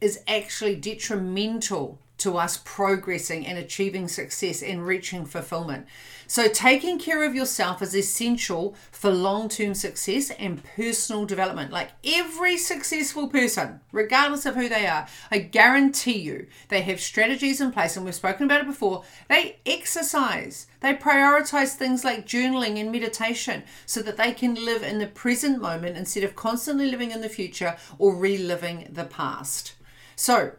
is 0.00 0.20
actually 0.26 0.76
detrimental 0.76 1.98
to 2.18 2.38
us 2.38 2.62
progressing 2.64 3.46
and 3.46 3.58
achieving 3.58 4.08
success 4.08 4.62
and 4.62 4.86
reaching 4.86 5.26
fulfillment. 5.26 5.86
So, 6.26 6.48
taking 6.48 6.98
care 6.98 7.22
of 7.22 7.34
yourself 7.34 7.82
is 7.82 7.94
essential 7.94 8.74
for 8.90 9.10
long 9.10 9.48
term 9.48 9.74
success 9.74 10.30
and 10.30 10.64
personal 10.64 11.24
development. 11.24 11.70
Like 11.70 11.90
every 12.04 12.56
successful 12.56 13.28
person, 13.28 13.80
regardless 13.92 14.46
of 14.46 14.56
who 14.56 14.68
they 14.68 14.86
are, 14.86 15.06
I 15.30 15.38
guarantee 15.38 16.18
you 16.18 16.46
they 16.68 16.80
have 16.82 17.00
strategies 17.00 17.60
in 17.60 17.70
place, 17.70 17.96
and 17.96 18.04
we've 18.04 18.14
spoken 18.14 18.46
about 18.46 18.62
it 18.62 18.66
before. 18.66 19.04
They 19.28 19.58
exercise, 19.66 20.66
they 20.80 20.94
prioritize 20.94 21.74
things 21.74 22.02
like 22.02 22.26
journaling 22.26 22.80
and 22.80 22.90
meditation 22.90 23.62
so 23.84 24.02
that 24.02 24.16
they 24.16 24.32
can 24.32 24.54
live 24.54 24.82
in 24.82 24.98
the 24.98 25.06
present 25.06 25.60
moment 25.60 25.96
instead 25.96 26.24
of 26.24 26.34
constantly 26.34 26.90
living 26.90 27.10
in 27.10 27.20
the 27.20 27.28
future 27.28 27.76
or 27.98 28.16
reliving 28.16 28.88
the 28.90 29.04
past. 29.04 29.74
So, 30.16 30.52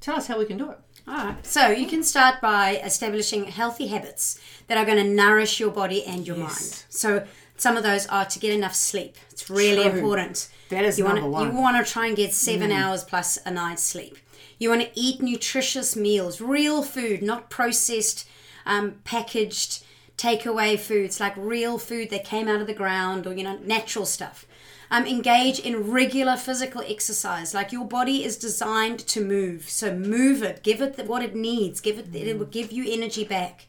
tell 0.00 0.16
us 0.16 0.26
how 0.28 0.38
we 0.38 0.46
can 0.46 0.56
do 0.58 0.70
it. 0.70 0.78
All 1.06 1.14
right. 1.16 1.46
So 1.46 1.68
you 1.68 1.86
can 1.86 2.02
start 2.02 2.40
by 2.40 2.76
establishing 2.76 3.44
healthy 3.44 3.88
habits 3.88 4.40
that 4.68 4.78
are 4.78 4.86
going 4.86 4.96
to 5.04 5.04
nourish 5.10 5.60
your 5.60 5.70
body 5.70 6.02
and 6.04 6.26
your 6.26 6.38
Yes. 6.38 6.48
mind. 6.48 6.84
So 6.88 7.26
some 7.58 7.76
of 7.76 7.82
those 7.82 8.06
are 8.06 8.24
to 8.24 8.38
get 8.38 8.54
enough 8.54 8.74
sleep. 8.74 9.16
It's 9.30 9.50
really 9.50 9.82
True. 9.82 9.92
important. 9.98 10.48
That 10.70 10.84
is 10.84 10.98
you 10.98 11.04
number 11.04 11.20
wanna, 11.20 11.30
one. 11.32 11.50
Mm. 11.50 11.52
You 11.54 11.60
want 11.60 11.86
to 11.86 11.92
try 11.92 12.06
and 12.06 12.16
get 12.16 12.32
seven 12.32 12.72
hours 12.72 13.04
plus 13.04 13.38
a 13.44 13.50
night's 13.50 13.82
sleep. 13.82 14.16
You 14.58 14.70
want 14.70 14.80
to 14.80 14.90
eat 14.94 15.20
nutritious 15.20 15.94
meals, 15.94 16.40
real 16.40 16.82
food, 16.82 17.22
not 17.22 17.50
processed, 17.50 18.26
um, 18.64 19.00
packaged 19.04 19.84
takeaway 20.16 20.78
foods, 20.78 21.20
like 21.20 21.34
real 21.36 21.76
food 21.76 22.08
that 22.10 22.24
came 22.24 22.48
out 22.48 22.60
of 22.62 22.66
the 22.66 22.72
ground 22.74 23.26
or 23.26 23.34
you 23.34 23.42
know 23.42 23.58
natural 23.58 24.06
stuff. 24.06 24.46
Um, 24.94 25.06
engage 25.06 25.58
in 25.58 25.90
regular 25.90 26.36
physical 26.36 26.80
exercise. 26.86 27.52
Like 27.52 27.72
your 27.72 27.84
body 27.84 28.22
is 28.22 28.36
designed 28.36 29.00
to 29.08 29.24
move, 29.24 29.68
so 29.68 29.92
move 29.92 30.40
it. 30.44 30.62
Give 30.62 30.80
it 30.80 30.96
the, 30.96 31.02
what 31.02 31.20
it 31.20 31.34
needs. 31.34 31.80
Give 31.80 31.98
it. 31.98 32.14
It 32.14 32.38
will 32.38 32.46
give 32.46 32.70
you 32.70 32.84
energy 32.86 33.24
back. 33.24 33.66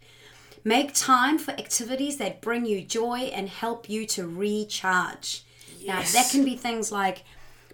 Make 0.63 0.93
time 0.93 1.39
for 1.39 1.51
activities 1.51 2.17
that 2.17 2.41
bring 2.41 2.67
you 2.67 2.83
joy 2.83 3.31
and 3.33 3.49
help 3.49 3.89
you 3.89 4.05
to 4.05 4.27
recharge. 4.27 5.43
Yes. 5.79 5.87
Now, 5.87 6.21
that 6.21 6.29
can 6.29 6.45
be 6.45 6.55
things 6.55 6.91
like 6.91 7.23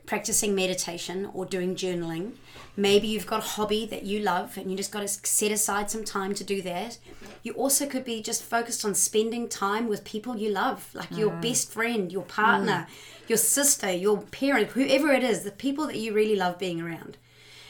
practicing 0.06 0.56
meditation 0.56 1.30
or 1.34 1.46
doing 1.46 1.76
journaling. 1.76 2.36
Maybe 2.82 3.08
you've 3.08 3.28
got 3.28 3.44
a 3.44 3.48
hobby 3.48 3.86
that 3.86 4.04
you 4.04 4.22
love 4.22 4.58
and 4.58 4.72
you 4.72 4.76
just 4.76 4.92
got 4.92 5.02
to 5.02 5.08
set 5.08 5.52
aside 5.52 5.92
some 5.92 6.04
time 6.04 6.34
to 6.34 6.44
do 6.44 6.64
that. 6.64 6.98
You 7.44 7.54
also 7.54 7.86
could 7.86 8.04
be 8.04 8.24
just 8.24 8.42
focused 8.42 8.84
on 8.84 8.96
spending 8.96 9.48
time 9.48 9.88
with 9.88 10.04
people 10.04 10.36
you 10.36 10.50
love, 10.50 10.90
like 10.96 11.12
your 11.16 11.30
mm. 11.30 11.42
best 11.44 11.72
friend, 11.72 12.12
your 12.12 12.24
partner, 12.24 12.88
mm. 12.90 13.30
your 13.30 13.38
sister, 13.38 13.92
your 13.92 14.24
parent, 14.24 14.70
whoever 14.70 15.12
it 15.12 15.24
is, 15.24 15.44
the 15.44 15.52
people 15.52 15.86
that 15.86 15.98
you 15.98 16.12
really 16.12 16.36
love 16.36 16.58
being 16.58 16.82
around. 16.82 17.18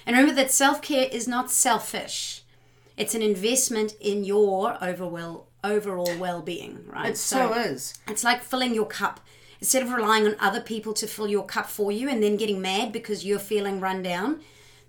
And 0.05 0.15
remember 0.15 0.33
that 0.35 0.49
self 0.49 0.81
care 0.81 1.09
is 1.11 1.27
not 1.27 1.51
selfish. 1.51 2.43
It's 2.95 3.13
an 3.13 3.21
investment 3.21 3.95
in 3.99 4.23
your 4.23 4.81
overall 4.81 5.47
overall 5.61 6.17
well 6.17 6.41
being, 6.41 6.85
right? 6.87 7.09
It 7.09 7.17
so 7.17 7.51
is. 7.53 7.99
It's 8.07 8.23
like 8.23 8.43
filling 8.43 8.73
your 8.73 8.85
cup. 8.85 9.19
Instead 9.59 9.83
of 9.83 9.91
relying 9.91 10.25
on 10.25 10.37
other 10.39 10.61
people 10.61 10.93
to 10.93 11.05
fill 11.05 11.27
your 11.27 11.45
cup 11.45 11.69
for 11.69 11.91
you 11.91 12.07
and 12.07 12.23
then 12.23 12.37
getting 12.37 12.61
mad 12.61 12.93
because 12.93 13.25
you're 13.25 13.39
feeling 13.39 13.81
run 13.81 14.01
down, 14.01 14.39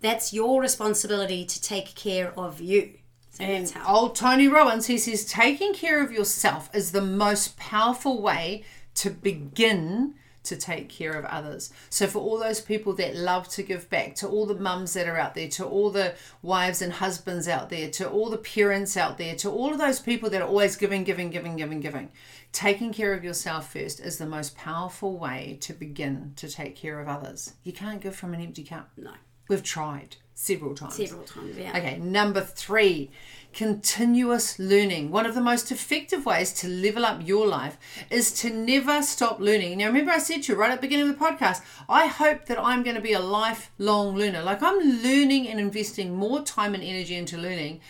that's 0.03 0.33
your 0.33 0.61
responsibility 0.61 1.45
to 1.45 1.63
take 1.63 1.95
care 1.95 2.33
of 2.39 2.61
you. 2.61 2.95
So 3.31 3.45
And 3.45 3.65
that's 3.65 3.73
how. 3.73 3.95
old 3.95 4.17
Tony 4.17 4.49
Robbins, 4.49 4.87
he 4.87 4.99
says, 4.99 5.25
taking 5.25 5.73
care 5.73 6.05
of 6.05 6.13
yourself 6.13 6.69
is 6.75 6.93
the 6.93 7.01
most 7.01 7.57
powerful 7.57 8.21
way 8.21 8.65
to 8.97 9.11
begin 9.11 10.15
to 10.45 10.57
take 10.57 10.89
care 10.89 11.13
of 11.13 11.25
others. 11.27 11.73
So, 11.89 12.07
for 12.07 12.19
all 12.19 12.39
those 12.39 12.61
people 12.61 12.95
that 12.95 13.15
love 13.15 13.49
to 13.51 13.63
give 13.63 13.89
back, 13.89 14.15
to 14.17 14.29
all 14.29 14.47
the 14.47 14.55
mums 14.55 14.93
that 14.95 15.09
are 15.09 15.17
out 15.17 15.35
there, 15.35 15.49
to 15.51 15.65
all 15.65 15.91
the 15.91 16.15
wives 16.43 16.83
and 16.83 16.93
husbands 16.93 17.47
out 17.49 17.71
there, 17.71 17.91
to 17.91 18.09
all 18.09 18.29
the 18.29 18.39
parents 18.39 18.97
out 18.97 19.19
there, 19.19 19.37
to 19.37 19.51
all 19.51 19.73
of 19.73 19.79
those 19.79 20.01
people 20.01 20.31
that 20.31 20.43
are 20.43 20.49
always 20.49 20.77
giving, 20.77 21.05
giving, 21.05 21.31
giving, 21.31 21.57
giving, 21.57 21.81
giving, 21.81 22.11
taking 22.53 22.93
care 22.93 23.13
of 23.15 23.25
yourself 23.25 23.73
first 23.73 24.01
is 24.01 24.19
the 24.19 24.27
most 24.27 24.57
powerful 24.57 25.17
way 25.17 25.59
to 25.61 25.73
begin 25.73 26.33
to 26.37 26.49
take 26.49 26.77
care 26.77 27.01
of 27.01 27.09
others. 27.09 27.55
You 27.63 27.73
can't 27.73 28.01
give 28.01 28.17
from 28.17 28.35
an 28.35 28.41
empty 28.41 28.65
cup. 28.65 28.91
No. 28.97 29.13
We've 29.53 29.63
tried 29.63 30.17
several 30.35 30.75
times. 30.75 30.97
Several 30.97 31.25
times, 31.25 31.59
yeah. 31.59 31.77
Okay, 31.77 31.99
number 31.99 32.41
three, 32.41 33.11
continuous 33.53 34.59
learning. 34.59 35.11
One 35.11 35.27
of 35.27 35.35
the 35.35 35.43
most 35.43 35.71
effective 35.71 36.25
ways 36.25 36.55
to 36.55 36.69
level 36.69 37.05
up 37.05 37.21
your 37.23 37.47
life 37.47 37.77
is 38.09 38.33
to 38.41 38.49
never 38.49 39.03
stop 39.03 39.41
learning. 39.41 39.77
Now, 39.77 39.89
remember, 39.89 40.11
I 40.11 40.21
said 40.21 40.45
to 40.45 40.53
you 40.55 40.59
right 40.59 40.71
at 40.71 40.81
the 40.81 40.87
beginning 40.87 41.11
of 41.11 41.19
the 41.19 41.23
podcast, 41.23 41.61
I 41.87 42.07
hope 42.07 42.47
that 42.47 42.59
I'm 42.59 42.83
going 42.83 42.97
to 42.97 43.03
be 43.03 43.13
a 43.13 43.21
lifelong 43.21 44.17
learner. 44.17 44.43
Like, 44.43 44.63
I'm 44.63 45.03
learning 45.03 45.49
and 45.49 45.61
investing 45.61 46.17
more 46.17 46.41
time 46.41 46.73
and 46.73 46.83
energy 46.83 47.15
into 47.15 47.37
learning 47.37 47.83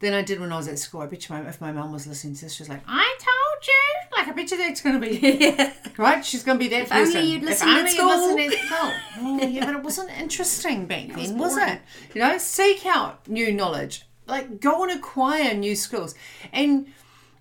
than 0.00 0.14
I 0.14 0.22
did 0.22 0.40
when 0.40 0.52
I 0.52 0.56
was 0.56 0.66
at 0.66 0.78
school. 0.78 1.02
I 1.02 1.06
bet 1.06 1.28
you 1.28 1.34
my, 1.34 1.48
if 1.48 1.60
my 1.60 1.72
mum 1.72 1.92
was 1.92 2.06
listening 2.06 2.34
to 2.34 2.42
this, 2.42 2.54
she 2.54 2.62
was 2.62 2.68
like, 2.68 2.82
I 2.88 3.16
told 3.18 3.66
you. 3.66 4.16
Like, 4.16 4.28
I 4.28 4.32
bet 4.32 4.50
you 4.50 4.56
that's 4.56 4.80
going 4.80 5.00
to 5.00 5.08
be, 5.08 5.72
right? 6.02 6.24
She's 6.24 6.42
going 6.42 6.58
to 6.58 6.64
be 6.64 6.68
that 6.68 6.90
only 6.90 7.12
person. 7.12 7.28
you'd 7.28 7.42
if 7.42 7.48
listened 7.48 7.70
at 7.70 7.78
only 7.78 7.92
you'd 7.92 8.04
listened 8.06 8.40
at 8.40 8.66
school. 8.66 8.92
Oh, 9.22 9.46
yeah, 9.46 9.66
but 9.66 9.74
it 9.76 9.82
wasn't 9.82 10.10
interesting 10.18 10.86
back 10.86 11.08
then, 11.08 11.38
was, 11.38 11.54
boring. 11.54 11.74
it? 11.74 11.82
You 12.14 12.22
know, 12.22 12.38
seek 12.38 12.86
out 12.86 13.28
new 13.28 13.52
knowledge. 13.52 14.06
Like, 14.26 14.60
go 14.60 14.82
and 14.82 14.92
acquire 14.92 15.54
new 15.54 15.76
skills. 15.76 16.14
And 16.52 16.86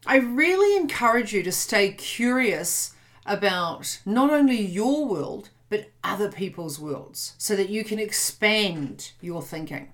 I 0.05 0.17
really 0.17 0.75
encourage 0.75 1.33
you 1.33 1.43
to 1.43 1.51
stay 1.51 1.91
curious 1.91 2.93
about 3.25 3.99
not 4.05 4.31
only 4.31 4.59
your 4.59 5.05
world, 5.05 5.49
but 5.69 5.91
other 6.03 6.29
people's 6.31 6.79
worlds 6.79 7.35
so 7.37 7.55
that 7.55 7.69
you 7.69 7.83
can 7.83 7.99
expand 7.99 9.11
your 9.21 9.41
thinking. 9.41 9.93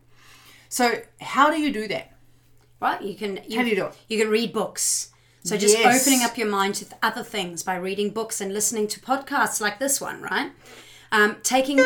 So, 0.69 1.01
how 1.21 1.51
do 1.51 1.59
you 1.59 1.71
do 1.71 1.87
that? 1.89 2.14
Right? 2.81 3.01
You 3.01 3.15
can 3.15 3.39
you, 3.47 3.57
How 3.57 3.63
do 3.63 3.69
you 3.69 3.75
do 3.75 3.85
it? 3.85 3.93
You 4.09 4.17
can 4.19 4.29
read 4.29 4.53
books. 4.53 5.11
So 5.43 5.57
just 5.57 5.77
Yes. 5.77 6.01
opening 6.01 6.23
up 6.23 6.37
your 6.37 6.47
mind 6.47 6.75
to 6.75 6.85
th- 6.85 6.97
other 7.03 7.23
things 7.23 7.61
by 7.63 7.75
reading 7.75 8.09
books 8.09 8.41
and 8.41 8.51
listening 8.53 8.87
to 8.87 8.99
podcasts 8.99 9.61
like 9.61 9.79
this 9.79 10.01
one, 10.01 10.21
right? 10.21 10.51
Um, 11.11 11.37
taking 11.43 11.79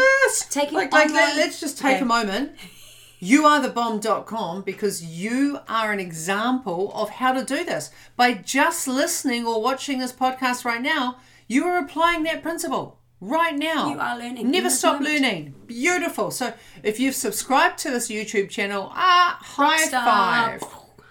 taking 0.50 0.76
like, 0.76 0.92
like 0.94 1.10
let, 1.12 1.32
online- 1.34 1.50
us 1.50 1.60
just 1.60 1.78
take 1.78 1.96
Okay. 1.96 2.02
a 2.02 2.06
moment. 2.06 2.54
You 3.20 3.46
are 3.46 3.60
the 3.62 3.68
bomb.com 3.68 4.62
because 4.62 5.04
you 5.04 5.60
are 5.68 5.92
an 5.92 6.00
example 6.00 6.92
of 6.96 7.10
how 7.10 7.34
to 7.34 7.44
do 7.44 7.66
this. 7.66 7.92
By 8.16 8.32
just 8.34 8.88
listening 8.88 9.46
or 9.46 9.62
watching 9.62 10.00
this 10.00 10.14
podcast 10.14 10.64
right 10.64 10.82
now, 10.82 11.18
you 11.48 11.66
are 11.66 11.78
applying 11.78 12.24
that 12.24 12.42
principle 12.42 12.98
right 13.22 13.56
now. 13.56 13.90
You 13.92 14.00
are 14.00 14.18
learning 14.18 14.50
Never 14.52 14.70
stop 14.70 15.02
moment. 15.02 15.22
learning. 15.22 15.56
Beautiful. 15.68 16.32
So 16.32 16.54
if 16.84 17.00
you've 17.00 17.16
subscribed 17.16 17.78
to 17.80 17.92
this 17.92 18.08
YouTube 18.10 18.50
channel, 18.50 18.92
ah, 18.94 19.38
high 19.42 19.86
Rockstar. 19.88 20.04
five. 20.60 20.64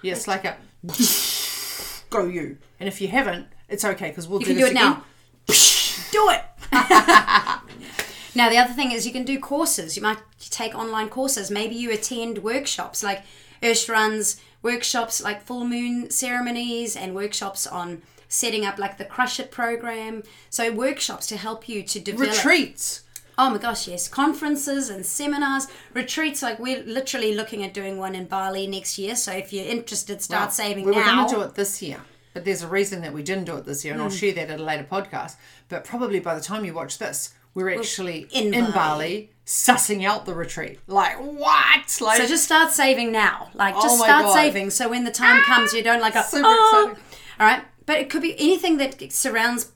Yes, 0.03 0.27
like 0.29 0.45
a 0.45 0.57
go 2.11 2.27
you. 2.27 2.59
And 2.81 2.89
if 2.89 3.01
you 3.01 3.09
haven't, 3.09 3.47
it's 3.69 3.85
okay 3.85 4.09
because 4.09 4.29
we'll 4.29 4.41
You 4.41 4.47
do 4.47 4.53
can 4.55 4.61
do 4.61 4.67
it 4.67 4.71
again. 4.73 4.83
now. 4.85 5.05
do 6.13 6.31
it. 6.31 6.45
now 8.35 8.49
the 8.49 8.57
other 8.59 8.73
thing 8.73 8.93
is 8.93 9.07
you 9.07 9.13
can 9.13 9.25
do 9.25 9.39
courses. 9.39 9.97
You 9.97 10.03
might 10.03 10.19
take 10.39 10.75
online 10.75 11.09
courses. 11.09 11.51
Maybe 11.51 11.75
you 11.75 11.91
attend 11.93 12.39
workshops 12.39 13.03
like 13.03 13.23
Ursh 13.63 13.89
runs 13.89 14.41
workshops 14.63 15.23
like 15.23 15.43
full 15.43 15.65
moon 15.65 16.11
ceremonies 16.11 16.97
and 16.97 17.15
workshops 17.15 17.67
on 17.67 18.03
setting 18.29 18.65
up 18.67 18.79
like 18.79 18.99
the 18.99 19.05
Crush 19.05 19.41
It 19.41 19.51
program. 19.51 20.23
So 20.51 20.71
workshops 20.73 21.27
to 21.29 21.37
help 21.37 21.69
you 21.69 21.83
to 21.83 21.99
develop 22.01 22.31
Retreats. 22.33 23.03
Oh 23.41 23.51
my 23.51 23.59
gosh, 23.59 23.87
yes. 23.87 24.09
Conferences 24.09 24.91
and 24.91 25.07
seminars, 25.07 25.69
retreats. 25.95 26.43
Like 26.43 26.59
we're 26.59 26.83
literally 26.83 27.35
looking 27.35 27.63
at 27.63 27.73
doing 27.73 27.97
one 27.97 28.15
in 28.17 28.27
Bali 28.27 28.67
next 28.67 28.99
year. 28.99 29.15
So 29.15 29.33
if 29.33 29.53
you're 29.53 29.65
interested, 29.67 30.21
start 30.21 30.41
Well, 30.43 30.51
saving 30.51 30.85
we 30.85 30.91
were 30.93 31.01
now. 31.01 31.15
going 31.17 31.29
to 31.29 31.35
do 31.37 31.41
it 31.43 31.55
this 31.55 31.81
year, 31.81 32.01
but 32.35 32.45
there's 32.45 32.63
a 32.63 32.69
reason 32.69 33.01
that 33.03 33.13
we 33.13 33.23
didn't 33.23 33.45
do 33.45 33.57
it 33.57 33.65
this 33.65 33.85
year, 33.85 33.95
and 33.95 34.01
Hmm. 34.03 34.09
I'll 34.09 34.13
share 34.13 34.33
that 34.35 34.51
at 34.51 34.59
a 34.59 34.63
later 34.63 34.87
podcast. 34.91 35.37
But 35.69 35.85
probably 35.85 36.19
by 36.19 36.35
the 36.35 36.41
time 36.41 36.65
you 36.65 36.75
watch 36.75 36.99
this, 36.99 37.33
we're 37.55 37.71
actually 37.79 38.27
in 38.33 38.53
in, 38.55 38.65
Bali. 38.65 38.73
Bali. 38.73 39.31
sussing 39.47 40.05
out 40.05 40.27
the 40.27 40.35
retreat. 40.35 40.81
Like 40.89 41.17
what? 41.19 41.99
Like 42.01 42.19
So 42.21 42.27
just 42.27 42.43
start 42.45 42.73
saving 42.73 43.13
now. 43.13 43.51
Like 43.55 43.75
just 43.77 44.01
Oh 44.01 44.05
start 44.05 44.25
God. 44.25 44.35
saving. 44.35 44.71
So 44.71 44.89
when 44.89 45.05
the 45.05 45.11
time 45.13 45.43
comes, 45.43 45.73
you 45.73 45.83
don't 45.85 46.01
like 46.01 46.15
go, 46.15 46.23
Super 46.23 46.43
"Oh." 46.47 46.89
exciting. 46.91 47.05
All 47.41 47.47
right, 47.47 47.63
but 47.89 47.99
it 47.99 48.09
could 48.11 48.23
be 48.23 48.35
anything 48.39 48.77
that 48.77 49.13
surrounds, 49.13 49.73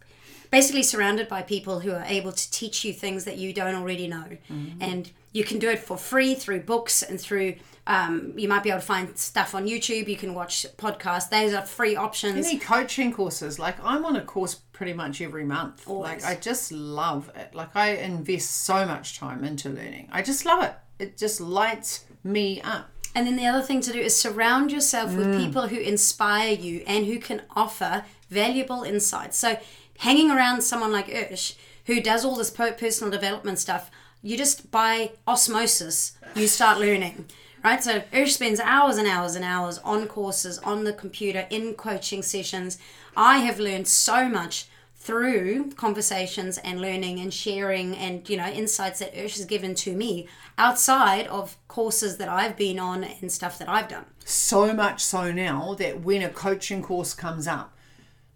basically 0.51 0.83
surrounded 0.83 1.27
by 1.29 1.43
people 1.43 1.81
who 1.81 1.91
are 1.93 2.05
able 2.07 2.31
to 2.33 2.51
teach 2.51 2.85
you 2.85 2.93
things 2.93 3.25
that 3.25 3.39
you 3.39 3.53
don't 3.53 3.75
already 3.75 4.07
know, 4.07 4.29
Mm-hmm. 4.51 4.81
and 4.83 5.11
you 5.33 5.45
can 5.45 5.59
do 5.59 5.69
it 5.71 5.79
for 5.79 5.97
free 5.97 6.35
through 6.35 6.61
books 6.61 7.03
and 7.03 7.19
through. 7.21 7.55
Um, 7.87 8.35
you 8.37 8.49
might 8.49 8.63
be 8.63 8.69
able 8.71 8.81
to 8.81 8.87
find 8.87 9.19
stuff 9.19 9.55
on 9.57 9.67
YouTube. 9.67 10.07
You 10.07 10.17
can 10.17 10.35
watch 10.35 10.65
podcasts. 10.77 11.31
Those 11.31 11.53
are 11.55 11.63
free 11.67 11.97
options. 11.97 12.47
any 12.47 12.59
coaching 12.59 13.13
courses. 13.13 13.59
Like 13.59 13.77
I'm 13.83 14.05
on 14.05 14.15
a 14.15 14.21
course 14.25 14.55
pretty 14.55 14.93
much 14.93 15.21
every 15.23 15.45
month. 15.45 15.89
Always. 15.89 16.23
Like 16.23 16.25
I 16.25 16.39
just 16.39 16.71
love 16.71 17.31
it. 17.35 17.55
Like 17.55 17.75
I 17.75 17.89
invest 17.95 18.51
so 18.65 18.85
much 18.87 19.19
time 19.19 19.43
into 19.43 19.69
learning. 19.71 20.11
I 20.13 20.21
just 20.23 20.45
love 20.45 20.63
it. 20.63 20.75
It 21.01 21.17
just 21.19 21.41
lights 21.41 22.05
me 22.23 22.61
up. 22.61 22.89
And 23.15 23.27
then 23.27 23.37
the 23.37 23.47
other 23.47 23.63
thing 23.63 23.81
to 23.83 23.93
do 23.93 23.99
is 23.99 24.19
surround 24.19 24.73
yourself 24.73 25.11
Mm. 25.11 25.17
with 25.17 25.37
people 25.45 25.69
who 25.69 25.77
inspire 25.77 26.55
you 26.55 26.83
and 26.87 27.07
who 27.07 27.19
can 27.19 27.43
offer 27.55 28.05
valuable 28.31 28.83
insights. 28.85 29.37
So, 29.39 29.59
hanging 29.99 30.31
around 30.31 30.63
someone 30.63 30.93
like 30.93 31.09
Ursh, 31.09 31.55
who 31.87 32.01
does 32.01 32.25
all 32.25 32.37
this 32.37 32.51
personal 32.51 33.11
development 33.11 33.59
stuff, 33.59 33.91
you 34.23 34.37
just 34.37 34.71
by 34.71 35.11
osmosis, 35.27 36.13
you 36.35 36.47
start 36.47 36.79
learning. 36.79 37.27
right? 37.65 37.83
So 37.85 38.01
Ursh 38.13 38.31
spends 38.33 38.59
hours 38.59 38.97
and 38.97 39.07
hours 39.07 39.37
and 39.37 39.45
hours 39.45 39.79
on 39.85 40.09
courses, 40.09 40.59
on 40.61 40.83
the 40.83 40.93
computer, 40.93 41.47
in 41.49 41.75
coaching 41.75 42.21
sessions. 42.23 42.77
I 43.17 43.39
have 43.39 43.61
learned 43.61 43.87
so 43.87 44.29
much 44.29 44.67
through 45.03 45.69
conversations 45.73 46.59
and 46.59 46.81
learning 46.81 47.19
and 47.19 47.35
sharing 47.35 47.97
and 47.97 48.29
you 48.31 48.37
know 48.37 48.47
insights 48.47 49.01
that 49.01 49.13
Ursh 49.15 49.37
has 49.37 49.45
given 49.47 49.75
to 49.75 49.97
me 49.97 50.29
outside 50.57 51.27
of 51.27 51.57
courses 51.67 52.19
that 52.19 52.29
I've 52.29 52.57
been 52.57 52.79
on 52.79 53.03
and 53.03 53.31
stuff 53.31 53.59
that 53.59 53.69
I've 53.69 53.89
done. 53.89 54.05
So 54.25 54.73
much 54.73 55.03
so 55.03 55.33
now 55.33 55.75
that 55.75 56.03
when 56.03 56.23
a 56.23 56.29
coaching 56.29 56.83
course 56.83 57.15
comes 57.15 57.49
up, 57.49 57.77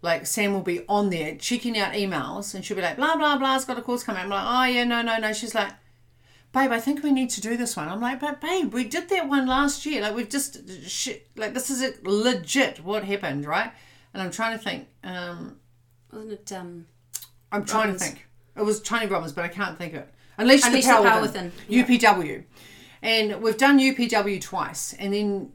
like 0.01 0.25
Sam 0.25 0.51
will 0.51 0.61
be 0.61 0.83
on 0.89 1.09
there 1.09 1.37
checking 1.37 1.77
out 1.77 1.93
emails 1.93 2.53
and 2.53 2.65
she'll 2.65 2.75
be 2.75 2.83
like, 2.83 2.97
blah, 2.97 3.15
blah, 3.15 3.37
blah's 3.37 3.63
got 3.63 3.79
a 3.79 3.81
course 3.81 4.03
coming. 4.03 4.23
I'm 4.23 4.29
like, 4.29 4.45
oh, 4.45 4.65
yeah, 4.65 4.83
no, 4.83 5.01
no, 5.01 5.17
no. 5.19 5.31
She's 5.31 5.55
like, 5.55 5.71
babe, 6.51 6.71
I 6.71 6.81
think 6.81 7.01
we 7.01 7.11
need 7.11 7.29
to 7.31 7.41
do 7.41 7.55
this 7.55 7.77
one. 7.77 7.87
I'm 7.87 8.01
like, 8.01 8.19
but 8.19 8.41
babe, 8.41 8.73
we 8.73 8.83
did 8.83 9.07
that 9.07 9.29
one 9.29 9.47
last 9.47 9.85
year. 9.85 10.01
Like, 10.01 10.15
we've 10.15 10.29
just, 10.29 10.59
like, 11.37 11.53
this 11.53 11.69
is 11.69 11.81
it, 11.81 12.05
legit 12.05 12.83
what 12.83 13.05
happened, 13.05 13.45
right? 13.45 13.71
And 14.13 14.21
I'm 14.21 14.31
trying 14.31 14.57
to 14.57 14.63
think, 14.63 14.87
um, 15.03 15.57
Wasn't 16.11 16.31
it 16.31 16.51
um 16.53 16.85
I'm 17.51 17.65
trying 17.65 17.93
to 17.93 17.99
think. 17.99 18.27
It 18.55 18.65
was 18.65 18.81
Tony 18.81 19.05
Robbins, 19.05 19.33
but 19.33 19.45
I 19.45 19.47
can't 19.49 19.77
think 19.77 19.93
of 19.93 20.01
it. 20.01 20.13
Unleash, 20.37 20.65
Unleash 20.65 20.85
the 20.85 20.91
the 20.91 20.93
Power, 20.93 21.09
Power 21.09 21.21
Within. 21.21 21.51
Within, 21.69 21.85
UPW. 21.85 22.43
And 23.01 23.41
we've 23.41 23.57
done 23.57 23.79
UPW 23.79 24.41
twice. 24.41 24.93
And 24.93 25.13
then, 25.13 25.51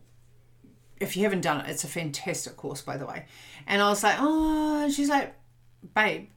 if 1.00 1.16
you 1.16 1.24
haven't 1.24 1.40
done 1.40 1.60
it, 1.60 1.68
it's 1.68 1.84
a 1.84 1.88
fantastic 1.88 2.56
course, 2.56 2.80
by 2.80 2.96
the 2.96 3.06
way. 3.06 3.26
And 3.66 3.82
I 3.82 3.88
was 3.88 4.02
like, 4.02 4.16
oh, 4.20 4.88
she's 4.90 5.08
like, 5.08 5.34
babe, 5.94 6.28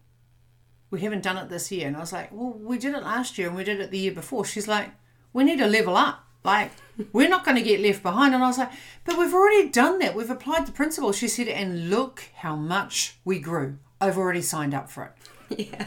we 0.90 1.02
haven't 1.02 1.24
done 1.24 1.38
it 1.38 1.50
this 1.50 1.72
year. 1.72 1.88
And 1.88 1.96
I 1.96 2.00
was 2.00 2.14
like, 2.14 2.32
well, 2.32 2.54
we 2.54 2.78
did 2.78 2.96
it 2.96 3.04
last 3.04 3.38
year 3.38 3.48
and 3.48 3.56
we 3.56 3.64
did 3.64 3.80
it 3.80 3.92
the 3.92 3.98
year 3.98 4.12
before. 4.12 4.46
She's 4.46 4.68
like, 4.68 4.90
we 5.34 5.44
need 5.44 5.60
to 5.60 5.68
level 5.68 5.96
up. 5.96 6.24
Like, 6.44 6.72
we're 7.12 7.30
not 7.30 7.44
going 7.44 7.58
to 7.58 7.64
get 7.64 7.80
left 7.80 8.04
behind. 8.04 8.36
And 8.36 8.44
I 8.44 8.48
was 8.48 8.58
like, 8.58 8.72
but 9.04 9.18
we've 9.18 9.34
already 9.34 9.70
done 9.70 10.00
that. 10.00 10.16
We've 10.16 10.30
applied 10.30 10.68
the 10.68 10.72
principle. 10.72 11.12
She 11.12 11.28
said, 11.28 11.48
and 11.48 11.90
look 11.90 12.24
how 12.36 12.56
much 12.56 13.18
we 13.26 13.40
grew. 13.40 13.78
I've 14.06 14.18
already 14.18 14.42
signed 14.42 14.74
up 14.74 14.90
for 14.90 15.14
it. 15.50 15.70
yeah. 15.72 15.86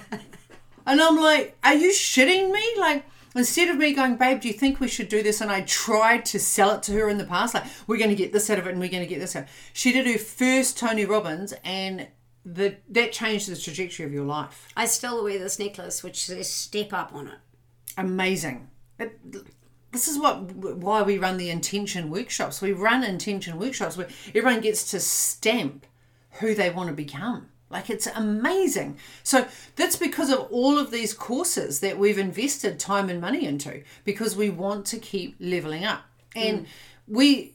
And 0.87 1.01
I'm 1.01 1.17
like, 1.17 1.57
are 1.63 1.75
you 1.75 1.91
shitting 1.91 2.51
me? 2.51 2.65
Like, 2.79 3.05
instead 3.35 3.69
of 3.69 3.77
me 3.77 3.93
going, 3.93 4.17
babe, 4.17 4.41
do 4.41 4.49
you 4.49 4.55
think 4.55 4.81
we 4.81 4.89
should 4.89 5.09
do 5.09 5.23
this? 5.23 5.41
And 5.41 5.51
I 5.51 5.61
tried 5.63 6.25
to 6.27 6.41
sell 6.41 6.73
it 6.73 6.83
to 6.85 6.93
her 6.93 7.09
in 7.09 7.19
the 7.19 7.25
past, 7.25 7.55
like, 7.55 7.65
we're 7.87 7.99
going 7.99 8.11
to 8.11 8.17
get 8.17 8.33
this 8.33 8.51
out 8.51 8.59
of 8.59 8.67
it 8.67 8.71
and 8.71 8.81
we're 8.81 8.89
going 8.89 9.03
to 9.03 9.09
get 9.09 9.21
this 9.21 9.37
out. 9.37 9.47
She 9.73 9.93
did 9.93 10.07
her 10.07 10.19
first 10.19 10.79
Tony 10.79 11.05
Robbins 11.05 11.55
and 11.65 12.09
the 12.45 12.77
that 12.89 13.13
changed 13.13 13.51
the 13.51 13.57
trajectory 13.57 14.07
of 14.07 14.13
your 14.13 14.25
life. 14.25 14.69
I 14.77 14.87
still 14.87 15.23
wear 15.23 15.39
this 15.39 15.59
necklace 15.59 16.03
which 16.03 16.25
says 16.25 16.51
step 16.51 16.93
up 16.93 17.15
on 17.15 17.29
it. 17.29 17.39
Amazing. 17.99 18.69
It, 18.99 19.19
this 19.93 20.09
is 20.09 20.19
what 20.19 20.53
why 20.53 21.03
we 21.03 21.19
run 21.19 21.37
the 21.37 21.51
intention 21.51 22.11
workshops. 22.11 22.63
We 22.63 22.73
run 22.73 23.05
intention 23.05 23.59
workshops 23.59 23.97
where 23.97 24.09
everyone 24.35 24.61
gets 24.61 24.91
to 24.93 25.01
stamp 25.01 25.87
who 26.41 26.55
they 26.55 26.71
want 26.71 26.89
to 26.89 26.95
become. 26.95 27.49
Like 27.71 27.91
it's 27.91 28.07
amazing. 28.07 28.97
So 29.23 29.47
that's 29.77 29.97
because 29.97 30.31
of 30.31 30.41
all 30.51 30.79
of 30.79 30.91
these 30.91 31.13
courses 31.13 31.81
that 31.81 31.99
we've 31.99 32.19
invested 32.19 32.81
time 32.81 33.11
and 33.11 33.21
money 33.21 33.45
into 33.45 33.83
because 34.05 34.35
we 34.35 34.49
want 34.49 34.87
to 34.87 34.99
keep 34.99 35.37
leveling 35.39 35.85
up. 35.85 36.05
Mm. 36.35 36.49
And 36.49 36.67
we, 37.07 37.55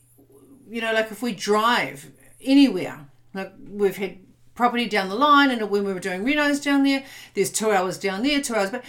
you 0.70 0.82
know, 0.82 0.94
like 0.94 1.12
if 1.12 1.22
we 1.24 1.34
drive 1.34 2.12
anywhere, 2.42 3.08
like 3.34 3.54
we've 3.68 3.98
had 3.98 4.20
property 4.54 4.88
down 4.88 5.10
the 5.10 5.16
line 5.16 5.50
and 5.50 5.70
when 5.70 5.84
we 5.84 5.94
were 5.94 6.00
doing 6.00 6.24
renos 6.24 6.64
down 6.64 6.84
there, 6.84 7.04
there's 7.34 7.52
two 7.52 7.72
hours 7.72 7.98
down 7.98 8.22
there, 8.22 8.40
two 8.40 8.56
hours, 8.56 8.70
but 8.70 8.84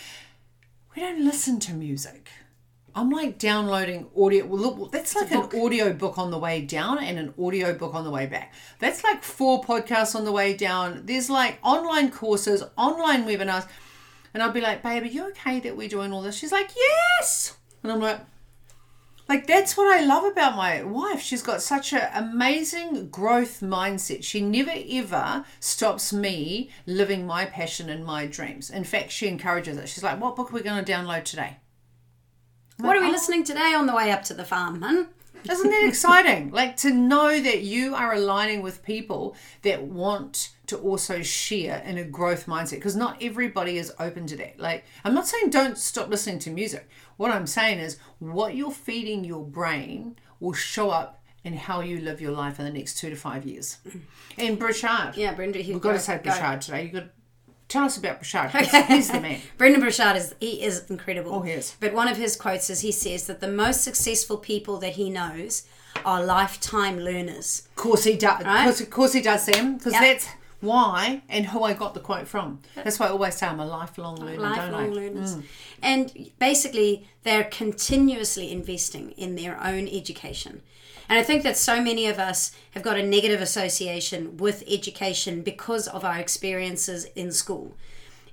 we 0.95 1.01
don't 1.01 1.25
listen 1.25 1.59
to 1.61 1.73
music. 1.73 2.29
I'm 2.97 3.11
like 3.11 3.39
downloading 3.39 4.07
audio. 4.17 4.47
Well, 4.47 4.61
look, 4.61 4.93
that's 4.93 5.17
like 5.17 5.33
an 5.33 5.49
audio 5.61 5.93
book 5.93 6.17
on 6.17 6.31
the 6.31 6.39
way 6.39 6.61
down 6.61 6.99
and 6.99 7.19
an 7.19 7.35
audio 7.43 7.75
book 7.75 7.93
on 7.93 8.05
the 8.05 8.11
way 8.11 8.27
back. 8.27 8.55
That's 8.79 9.03
like 9.03 9.23
four 9.25 9.63
podcasts 9.65 10.15
on 10.15 10.25
the 10.25 10.33
way 10.33 10.55
down. 10.55 11.03
There's 11.05 11.29
like 11.29 11.59
online 11.63 12.13
courses, 12.13 12.63
online 12.79 13.25
webinars. 13.27 13.67
And 14.33 14.43
I'll 14.43 14.53
be 14.53 14.61
like, 14.61 14.83
babe, 14.83 15.03
are 15.03 15.07
you 15.07 15.29
okay 15.29 15.61
that 15.61 15.77
we're 15.77 15.89
doing 15.89 16.13
all 16.13 16.23
this? 16.23 16.37
She's 16.37 16.53
like, 16.53 16.71
yes. 16.77 17.57
And 17.83 17.91
I'm 17.91 18.01
like, 18.01 18.21
like 19.29 19.47
that's 19.47 19.77
what 19.77 19.89
I 19.89 20.05
love 20.05 20.25
about 20.25 20.55
my 20.55 20.83
wife. 20.83 21.21
She's 21.21 21.43
got 21.43 21.63
such 21.63 21.93
an 21.93 22.09
amazing 22.15 23.09
growth 23.09 23.61
mindset. 23.61 24.23
She 24.23 24.41
never 24.41 24.73
ever 24.73 25.45
stops 25.61 26.13
me 26.13 26.71
living 26.87 27.27
my 27.27 27.47
passion 27.47 27.89
and 27.89 28.05
my 28.05 28.27
dreams. 28.27 28.71
In 28.71 28.85
fact, 28.85 29.11
she 29.11 29.27
encourages 29.27 29.79
it. 29.79 29.89
She's 29.89 30.05
like, 30.05 30.21
"What 30.21 30.37
book 30.37 30.51
are 30.51 30.55
we 30.55 30.63
going 30.63 30.85
to 30.85 30.93
download 30.93 31.25
today?" 31.25 31.57
What 32.79 32.97
are 32.97 33.01
we 33.01 33.11
listening 33.11 33.45
today 33.45 33.73
on 33.75 33.87
the 33.87 33.95
way 33.95 34.11
up 34.11 34.23
to 34.25 34.35
the 34.35 34.45
farm, 34.45 34.83
hun? 34.83 35.09
Isn't 35.49 35.71
that 35.71 35.87
exciting? 35.87 36.51
like 36.51 36.77
to 36.79 36.91
know 36.91 37.39
that 37.39 37.63
you 37.63 37.95
are 37.95 38.15
aligning 38.15 38.63
with 38.63 38.83
people 38.83 39.37
that 39.63 39.83
want 39.83 40.51
to 40.67 40.79
also 40.79 41.21
share 41.23 41.83
in 41.85 41.99
a 41.99 42.05
growth 42.05 42.47
mindset 42.47 42.77
because 42.77 42.97
not 42.97 43.23
everybody 43.23 43.77
is 43.77 43.93
open 43.99 44.27
to 44.29 44.37
that. 44.39 44.59
Like, 44.59 44.85
I'm 45.05 45.15
not 45.15 45.27
saying 45.27 45.51
don't 45.51 45.77
stop 45.77 46.09
listening 46.09 46.39
to 46.41 46.51
music. 46.51 46.89
What 47.17 47.31
I'm 47.31 47.47
saying 47.47 47.79
is 47.79 47.99
what 48.19 48.57
you're 48.57 48.71
feeding 48.71 49.25
your 49.25 49.45
brain 49.45 50.17
will 50.41 50.55
show 50.55 50.91
up 50.91 51.23
in 51.45 51.53
how 51.53 51.81
you 51.81 52.01
live 52.01 52.23
your 52.23 52.33
life 52.33 52.59
in 52.59 52.65
the 52.65 52.73
next 52.73 52.99
two 52.99 53.11
to 53.11 53.17
five 53.17 53.45
years. 53.45 53.79
Mm. 53.87 54.01
And 54.39 54.59
Burchard. 54.59 55.17
Yeah, 55.17 55.35
Brenda. 55.35 55.59
We've 55.59 55.81
got 55.81 55.93
to 55.93 55.99
say 55.99 56.19
Burchard 56.25 56.63
today. 56.63 56.85
You've 56.85 56.93
got 56.93 57.05
tell 57.69 57.85
us 57.85 57.97
about 57.97 58.19
Burchard. 58.19 58.51
He's, 58.51 58.87
he's 58.87 59.11
the 59.11 59.21
man. 59.21 59.41
Brendan 59.59 59.81
Burchard 59.81 60.17
is 60.17 60.35
he 60.41 60.63
is 60.63 60.89
incredible. 60.91 61.33
Oh, 61.35 61.41
he 61.43 61.53
is. 61.53 61.77
But 61.81 61.93
one 61.95 62.09
of 62.09 62.17
his 62.17 62.37
quotes 62.37 62.71
is 62.71 62.81
he 62.81 62.93
says 62.93 63.27
that 63.27 63.41
the 63.41 63.49
most 63.49 63.83
successful 63.83 64.37
people 64.37 64.79
that 64.79 64.95
he 64.95 65.11
knows 65.11 65.67
are 66.05 66.25
lifetime 66.25 66.99
learners. 66.99 67.69
Of 67.71 67.77
course 67.77 68.05
he 68.05 68.17
does. 68.17 68.45
Right? 68.45 68.61
Of, 68.61 68.65
course, 68.65 68.81
of 68.81 68.91
course 68.91 69.13
he 69.13 69.23
does, 69.23 69.45
Sam. 69.45 69.77
Because 69.77 69.93
Yep. 69.93 70.03
that's 70.03 70.29
why 70.61 71.23
and 71.29 71.47
who 71.47 71.63
I 71.63 71.75
got 71.75 71.95
the 71.95 72.01
quote 72.01 72.27
from. 72.27 72.61
That's 72.75 72.99
why 72.99 73.07
I 73.07 73.11
always 73.11 73.37
say 73.37 73.47
I'm 73.47 73.61
a 73.61 73.67
lifelong 73.67 74.17
learner, 74.17 74.37
don't 74.37 74.45
I? 74.47 74.71
lifelong 74.71 74.91
learners. 74.93 75.37
Mm. 75.37 75.43
And 75.83 76.31
basically, 76.39 77.07
they're 77.23 77.45
continuously 77.45 78.51
investing 78.51 79.11
in 79.13 79.37
their 79.37 79.63
own 79.63 79.87
education. 79.89 80.63
And 81.09 81.19
I 81.19 81.23
think 81.23 81.43
that 81.43 81.57
so 81.57 81.83
many 81.83 82.07
of 82.07 82.19
us 82.19 82.53
have 82.73 82.83
got 82.83 82.99
a 82.99 83.03
negative 83.03 83.41
association 83.41 84.37
with 84.37 84.65
education 84.67 85.43
because 85.43 85.87
of 85.87 86.05
our 86.05 86.19
experiences 86.19 87.05
in 87.15 87.31
school. 87.31 87.75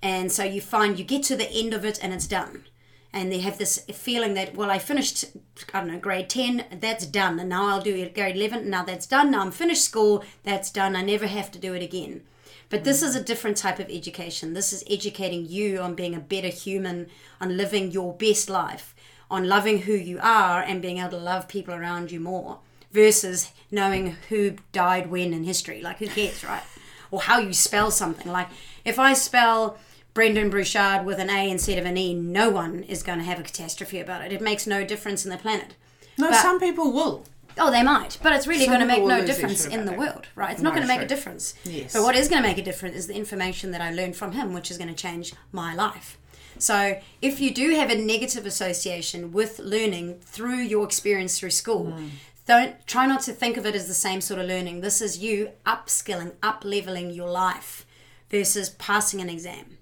And 0.02 0.32
so 0.32 0.44
you 0.44 0.62
find 0.62 0.98
you 0.98 1.06
get 1.06 1.24
to 1.24 1.36
the 1.36 1.52
end 1.52 1.74
of 1.74 1.86
it 1.86 2.00
and 2.02 2.14
it's 2.14 2.28
done. 2.28 2.66
And 3.14 3.32
they 3.32 3.40
have 3.40 3.58
this 3.58 3.80
feeling 3.92 4.36
that, 4.36 4.56
well, 4.56 4.72
I 4.72 4.80
finished, 4.80 5.26
I 5.74 5.82
don't 5.82 5.92
know, 5.92 6.00
grade 6.00 6.30
10, 6.30 6.66
that's 6.80 7.06
done. 7.06 7.40
And 7.40 7.50
now 7.50 7.68
I'll 7.68 7.82
do 7.82 8.10
grade 8.10 8.38
11, 8.38 8.70
now 8.70 8.84
that's 8.84 9.06
done. 9.06 9.32
Now 9.32 9.42
I'm 9.42 9.52
finished 9.52 9.84
school, 9.84 10.24
that's 10.44 10.72
done. 10.72 10.96
I 10.96 11.02
never 11.02 11.28
have 11.28 11.52
to 11.52 11.60
do 11.60 11.74
it 11.74 11.84
again. 11.84 12.22
But 12.70 12.86
this 12.86 13.04
is 13.04 13.18
a 13.18 13.24
different 13.24 13.58
type 13.58 13.80
of 13.80 13.90
education. 13.90 14.54
This 14.54 14.72
is 14.72 14.86
educating 14.90 15.46
you 15.46 15.80
on 15.80 15.94
being 15.94 16.16
a 16.16 16.22
better 16.22 16.48
human, 16.48 17.08
on 17.42 17.58
living 17.58 17.92
your 17.92 18.14
best 18.14 18.50
life, 18.50 18.96
on 19.32 19.48
loving 19.48 19.80
who 19.84 19.94
you 19.94 20.20
are 20.22 20.62
and 20.62 20.82
being 20.82 21.00
able 21.00 21.10
to 21.12 21.18
love 21.18 21.48
people 21.48 21.74
around 21.74 22.12
you 22.12 22.20
more 22.20 22.60
versus 22.92 23.52
knowing 23.72 24.18
who 24.30 24.56
died 24.74 25.10
when 25.10 25.34
in 25.34 25.44
history. 25.46 25.82
Like, 25.82 25.98
who 26.00 26.08
cares, 26.08 26.44
right? 26.44 26.62
Or 27.10 27.22
how 27.22 27.40
you 27.40 27.54
spell 27.54 27.90
something. 27.90 28.32
Like, 28.32 28.50
if 28.86 29.00
I 29.00 29.14
spell 29.14 29.78
Brendan 30.14 30.50
Burchard 30.50 31.06
with 31.06 31.18
an 31.20 31.30
A 31.30 31.50
instead 31.50 31.78
of 31.80 31.86
an 31.86 31.98
E, 31.98 32.14
no 32.14 32.50
one 32.50 32.84
is 32.84 33.02
going 33.02 33.20
to 33.20 33.26
have 33.26 33.40
a 33.40 33.44
catastrophe 33.44 34.00
about 34.00 34.24
it. 34.24 34.32
It 34.34 34.42
makes 34.42 34.68
no 34.68 34.84
difference 34.86 35.24
in 35.26 35.32
the 35.32 35.38
planet. 35.38 35.76
No, 36.18 36.30
But- 36.30 36.42
some 36.42 36.60
people 36.60 36.92
will. 36.92 37.24
Oh, 37.58 37.70
they 37.70 37.84
might, 37.84 38.18
but 38.24 38.32
it's 38.32 38.48
really 38.48 38.64
Some 38.64 38.70
going 38.76 38.80
to 38.80 38.86
make 38.88 39.00
no 39.00 39.04
will 39.04 39.18
lose 39.18 39.26
their 39.28 39.36
difference 39.36 39.66
in 39.66 39.84
the 39.84 39.92
that. 39.92 40.00
world, 40.00 40.28
right? 40.36 40.52
It's 40.54 40.62
not 40.62 40.74
going 40.74 40.88
to 40.88 40.88
make 40.88 41.02
a 41.02 41.06
difference. 41.06 41.54
Yes. 41.66 41.92
But 41.92 42.04
what 42.04 42.16
is 42.16 42.30
going 42.30 42.42
to 42.42 42.48
make 42.48 42.58
a 42.58 42.62
difference 42.62 42.96
is 42.96 43.08
the 43.08 43.14
information 43.14 43.72
that 43.72 43.82
I 43.82 43.92
learned 43.92 44.16
from 44.16 44.32
him, 44.32 44.54
which 44.54 44.72
is 44.72 44.78
going 44.78 44.88
to 44.88 44.96
change 44.96 45.34
my 45.52 45.76
life. 45.76 46.18
So, 46.62 47.00
if 47.22 47.40
you 47.40 47.54
do 47.54 47.72
have 47.76 47.90
a 47.90 47.96
negative 47.96 48.46
association 48.46 49.32
with 49.32 49.60
learning 49.60 50.20
through 50.22 50.58
your 50.60 50.86
experience 50.86 51.40
through 51.40 51.52
school, 51.52 51.92
Hmm. 51.92 52.08
don't 52.48 52.86
try 52.88 53.06
not 53.06 53.22
to 53.24 53.34
think 53.34 53.58
of 53.58 53.66
it 53.66 53.76
as 53.76 53.88
the 53.88 53.94
same 53.94 54.22
sort 54.22 54.40
of 54.40 54.48
learning. 54.48 54.82
This 54.82 55.02
is 55.02 55.18
you 55.20 55.52
upskilling, 55.66 56.34
up 56.44 56.64
leveling 56.66 57.12
your 57.12 57.30
life 57.30 57.86
versus 58.30 58.70
passing 58.70 59.22
an 59.22 59.30
exam. 59.30 59.78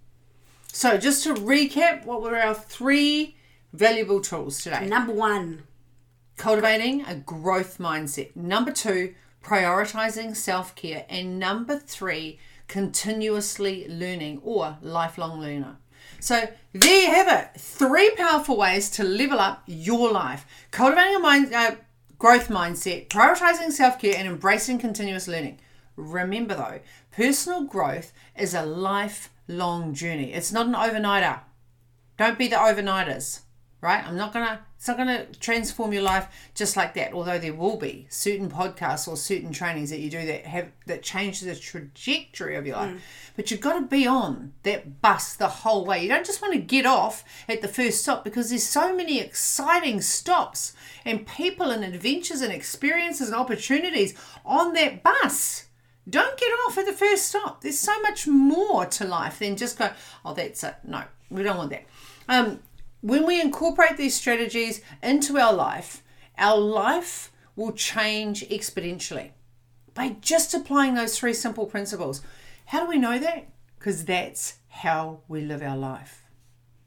So, 0.72 0.98
just 0.98 1.24
to 1.24 1.34
recap, 1.34 2.06
what 2.06 2.22
were 2.22 2.38
our 2.38 2.54
three 2.54 3.36
valuable 3.74 4.22
tools 4.22 4.62
today? 4.64 4.86
Number 4.86 5.14
one, 5.14 5.64
Cultivating 6.38 7.04
a 7.06 7.16
growth 7.16 7.80
mindset. 7.80 8.34
Number 8.34 8.72
two, 8.72 9.14
prioritizing 9.44 10.38
self 10.38 10.74
care. 10.74 11.06
And 11.10 11.38
number 11.38 11.78
three, 11.78 12.40
continuously 12.70 13.86
learning 13.90 14.40
or 14.42 14.78
lifelong 14.82 15.42
learner. 15.42 15.76
So, 16.20 16.48
there 16.74 17.02
you 17.02 17.12
have 17.12 17.28
it. 17.28 17.60
Three 17.60 18.12
powerful 18.12 18.58
ways 18.58 18.90
to 18.92 19.04
level 19.04 19.40
up 19.40 19.64
your 19.66 20.12
life. 20.12 20.46
Cultivating 20.72 21.16
a 21.16 21.20
mind, 21.20 21.54
uh, 21.54 21.76
growth 22.18 22.50
mindset, 22.50 23.08
prioritizing 23.08 23.72
self 23.72 24.00
care, 24.00 24.16
and 24.18 24.28
embracing 24.28 24.80
continuous 24.80 25.28
learning. 25.28 25.60
Remember 25.96 26.56
though, 26.56 26.80
personal 27.12 27.64
growth 27.64 28.14
is 28.38 28.54
a 28.54 28.66
lifelong 28.66 29.94
journey. 29.94 30.34
It's 30.34 30.52
not 30.52 30.68
an 30.68 30.74
overnighter. 30.74 31.40
Don't 32.18 32.38
be 32.38 32.48
the 32.48 32.58
overnighters, 32.58 33.42
right? 33.82 34.06
I'm 34.06 34.18
not 34.18 34.34
going 34.34 34.46
to 34.46 34.60
It's 34.80 34.88
not 34.88 34.96
going 34.96 35.10
to 35.10 35.26
transform 35.42 35.92
your 35.92 36.04
life 36.04 36.30
just 36.56 36.78
like 36.78 36.94
that. 36.94 37.12
Although 37.12 37.38
there 37.38 37.54
will 37.54 37.76
be 37.76 38.08
certain 38.10 38.50
podcasts 38.50 39.10
or 39.10 39.18
certain 39.18 39.52
trainings 39.52 39.90
that 39.90 40.00
you 40.00 40.10
do 40.10 40.26
that 40.26 40.46
have 40.46 40.72
that 40.86 41.04
change 41.04 41.42
the 41.42 41.54
trajectory 41.54 42.56
of 42.56 42.66
your 42.66 42.78
life. 42.78 43.34
But 43.36 43.52
you've 43.52 43.60
got 43.60 43.78
to 43.78 43.86
be 43.86 44.08
on 44.08 44.54
that 44.64 45.02
bus 45.02 45.36
the 45.36 45.50
whole 45.50 45.86
way. 45.86 46.02
You 46.02 46.08
don't 46.08 46.26
just 46.26 46.42
want 46.42 46.54
to 46.54 46.62
get 46.62 46.86
off 46.86 47.26
at 47.50 47.62
the 47.62 47.68
first 47.68 48.04
stop 48.04 48.24
because 48.24 48.52
there's 48.52 48.66
so 48.66 48.96
many 48.96 49.20
exciting 49.20 50.00
stops 50.00 50.72
and 51.04 51.28
people 51.28 51.72
and 51.72 51.84
adventures 51.84 52.40
and 52.40 52.54
experiences 52.54 53.28
and 53.28 53.36
opportunities 53.36 54.14
on 54.46 54.72
that 54.76 55.04
bus. 55.04 55.66
Don't 56.10 56.40
get 56.40 56.52
off 56.66 56.78
at 56.78 56.86
the 56.86 56.94
first 56.94 57.28
stop. 57.28 57.60
There's 57.60 57.78
so 57.78 58.02
much 58.02 58.28
more 58.28 58.86
to 58.86 59.04
life 59.04 59.40
than 59.40 59.58
just 59.58 59.78
go, 59.78 59.90
oh, 60.24 60.34
that's 60.34 60.64
it. 60.64 60.76
No, 60.86 61.04
we 61.30 61.44
don't 61.44 61.58
want 61.58 61.72
that. 61.72 61.84
Um, 62.30 62.60
when 63.02 63.26
we 63.26 63.40
incorporate 63.40 63.98
these 63.98 64.16
strategies 64.16 64.82
into 65.02 65.38
our 65.38 65.54
life, 65.54 66.04
our 66.38 66.58
life 66.58 67.32
will 67.56 67.72
change 67.72 68.48
exponentially 68.50 69.32
by 69.94 70.16
just 70.22 70.54
applying 70.54 70.96
those 70.96 71.18
three 71.18 71.34
simple 71.34 71.66
principles. 71.66 72.22
How 72.66 72.84
do 72.84 72.90
we 72.90 72.98
know 72.98 73.20
that? 73.20 73.50
Because 73.78 74.06
that's 74.06 74.60
how 74.68 75.22
we 75.28 75.42
live 75.42 75.62
our 75.62 75.78
life. 75.78 76.24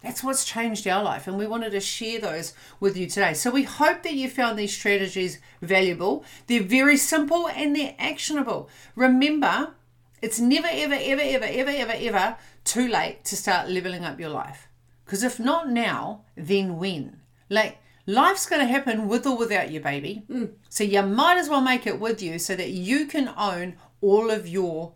That's 0.03 0.25
what's 0.25 0.45
changed 0.45 0.87
our 0.89 1.03
life, 1.03 1.29
and 1.29 1.39
we 1.39 1.47
wanted 1.47 1.71
to 1.71 1.81
share 1.81 2.21
those 2.21 2.55
with 2.81 2.97
you 2.97 3.07
today. 3.07 3.35
So, 3.35 3.51
we 3.53 3.63
hope 3.63 4.03
that 4.03 4.15
you 4.15 4.29
found 4.29 4.59
these 4.59 4.75
strategies 4.75 5.39
valuable. 5.61 6.25
They're 6.49 6.63
very 6.63 6.97
simple 6.97 7.49
and 7.49 7.77
they're 7.77 7.95
actionable. 8.01 8.69
Remember, 8.97 9.75
it's 10.21 10.41
never, 10.41 10.67
ever, 10.69 10.95
ever, 10.95 11.23
ever, 11.23 11.47
ever, 11.47 11.71
ever, 11.71 11.93
ever 11.93 12.37
too 12.65 12.89
late 12.89 13.25
to 13.27 13.37
start 13.37 13.69
leveling 13.69 14.05
up 14.05 14.19
your 14.19 14.31
life. 14.31 14.69
Because 15.05 15.23
if 15.23 15.39
not 15.39 15.69
now, 15.69 16.25
then 16.37 16.79
when? 16.79 17.21
Like, 17.49 17.79
life's 18.07 18.47
going 18.47 18.61
to 18.61 18.73
happen 18.73 19.09
with 19.09 19.27
or 19.27 19.37
without 19.37 19.71
you, 19.71 19.81
baby. 19.81 20.25
Mm. 20.31 20.53
So, 20.69 20.85
you 20.85 21.03
might 21.03 21.39
as 21.39 21.49
well 21.49 21.61
make 21.61 21.87
it 21.87 22.01
with 22.01 22.23
you 22.23 22.39
so 22.39 22.57
that 22.57 22.71
you 22.71 23.07
can 23.07 23.33
own 23.37 23.77
all 24.01 24.31
of 24.31 24.49
your 24.49 24.93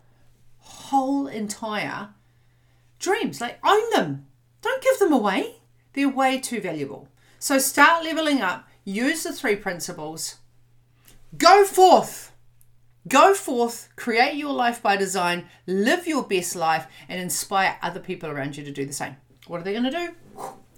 whole 0.59 1.27
entire 1.27 2.09
dreams. 2.99 3.41
Like, 3.41 3.59
own 3.65 3.89
them. 3.91 4.27
Don't 4.61 4.83
give 4.83 4.99
them 4.99 5.13
away. 5.13 5.57
They're 5.93 6.09
way 6.09 6.39
too 6.39 6.61
valuable. 6.61 7.09
So, 7.39 7.59
start 7.59 8.03
leveling 8.03 8.41
up. 8.41 8.67
Use 8.83 9.23
the 9.23 9.33
three 9.33 9.55
principles. 9.55 10.37
Go 11.37 11.65
forth. 11.65 12.31
Go 13.07 13.33
forth, 13.33 13.89
create 13.95 14.35
your 14.35 14.51
life 14.51 14.81
by 14.81 14.97
design, 14.97 15.47
live 15.65 16.07
your 16.07 16.23
best 16.23 16.55
life, 16.55 16.87
and 17.07 17.21
inspire 17.21 17.77
other 17.81 18.01
people 18.01 18.29
around 18.29 18.57
you 18.57 18.65
to 18.65 18.71
do 18.71 18.85
the 18.85 18.91
same. 18.91 19.15
What 19.47 19.61
are 19.61 19.63
they 19.63 19.71
going 19.71 19.85
to 19.85 19.91
do? 19.91 20.09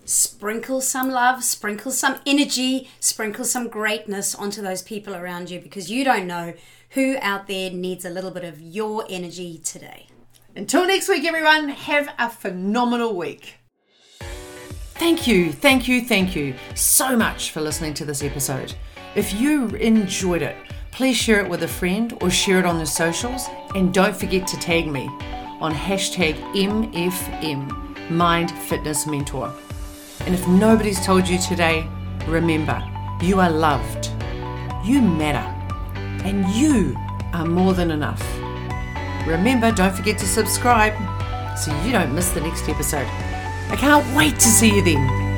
Sprinkle 0.05 0.81
some 0.81 1.09
love, 1.09 1.43
sprinkle 1.43 1.91
some 1.91 2.19
energy, 2.25 2.89
sprinkle 2.99 3.45
some 3.45 3.67
greatness 3.67 4.33
onto 4.33 4.61
those 4.61 4.81
people 4.81 5.15
around 5.15 5.49
you 5.49 5.59
because 5.59 5.91
you 5.91 6.03
don't 6.03 6.27
know 6.27 6.53
who 6.91 7.17
out 7.21 7.47
there 7.47 7.69
needs 7.71 8.05
a 8.05 8.09
little 8.09 8.31
bit 8.31 8.43
of 8.43 8.59
your 8.61 9.05
energy 9.09 9.59
today. 9.63 10.07
Until 10.55 10.87
next 10.87 11.09
week, 11.09 11.25
everyone, 11.25 11.69
have 11.69 12.13
a 12.17 12.29
phenomenal 12.29 13.15
week. 13.15 13.55
Thank 14.95 15.27
you, 15.27 15.51
thank 15.51 15.87
you, 15.87 16.01
thank 16.01 16.35
you 16.35 16.55
so 16.75 17.15
much 17.15 17.51
for 17.51 17.61
listening 17.61 17.93
to 17.95 18.05
this 18.05 18.23
episode. 18.23 18.73
If 19.15 19.33
you 19.33 19.67
enjoyed 19.75 20.41
it, 20.41 20.55
please 20.91 21.15
share 21.15 21.39
it 21.39 21.49
with 21.49 21.63
a 21.63 21.67
friend 21.67 22.17
or 22.21 22.29
share 22.29 22.59
it 22.59 22.65
on 22.65 22.79
the 22.79 22.85
socials. 22.85 23.47
And 23.75 23.93
don't 23.93 24.15
forget 24.15 24.45
to 24.47 24.57
tag 24.57 24.87
me 24.87 25.07
on 25.61 25.73
hashtag 25.73 26.35
MFM, 26.53 27.88
Mind 28.09 28.51
Fitness 28.51 29.05
Mentor. 29.05 29.53
And 30.21 30.33
if 30.33 30.47
nobody's 30.47 31.03
told 31.05 31.27
you 31.27 31.37
today, 31.37 31.87
remember, 32.27 32.81
you 33.21 33.39
are 33.39 33.49
loved, 33.49 34.11
you 34.83 35.01
matter, 35.01 35.47
and 36.25 36.47
you 36.49 36.95
are 37.33 37.45
more 37.45 37.73
than 37.73 37.91
enough. 37.91 38.21
Remember, 39.27 39.71
don't 39.71 39.95
forget 39.95 40.17
to 40.19 40.25
subscribe 40.25 40.93
so 41.57 41.75
you 41.83 41.91
don't 41.91 42.13
miss 42.13 42.31
the 42.31 42.41
next 42.41 42.67
episode. 42.67 43.07
I 43.69 43.75
can't 43.77 44.05
wait 44.15 44.35
to 44.35 44.47
see 44.47 44.75
you 44.75 44.83
then. 44.83 45.28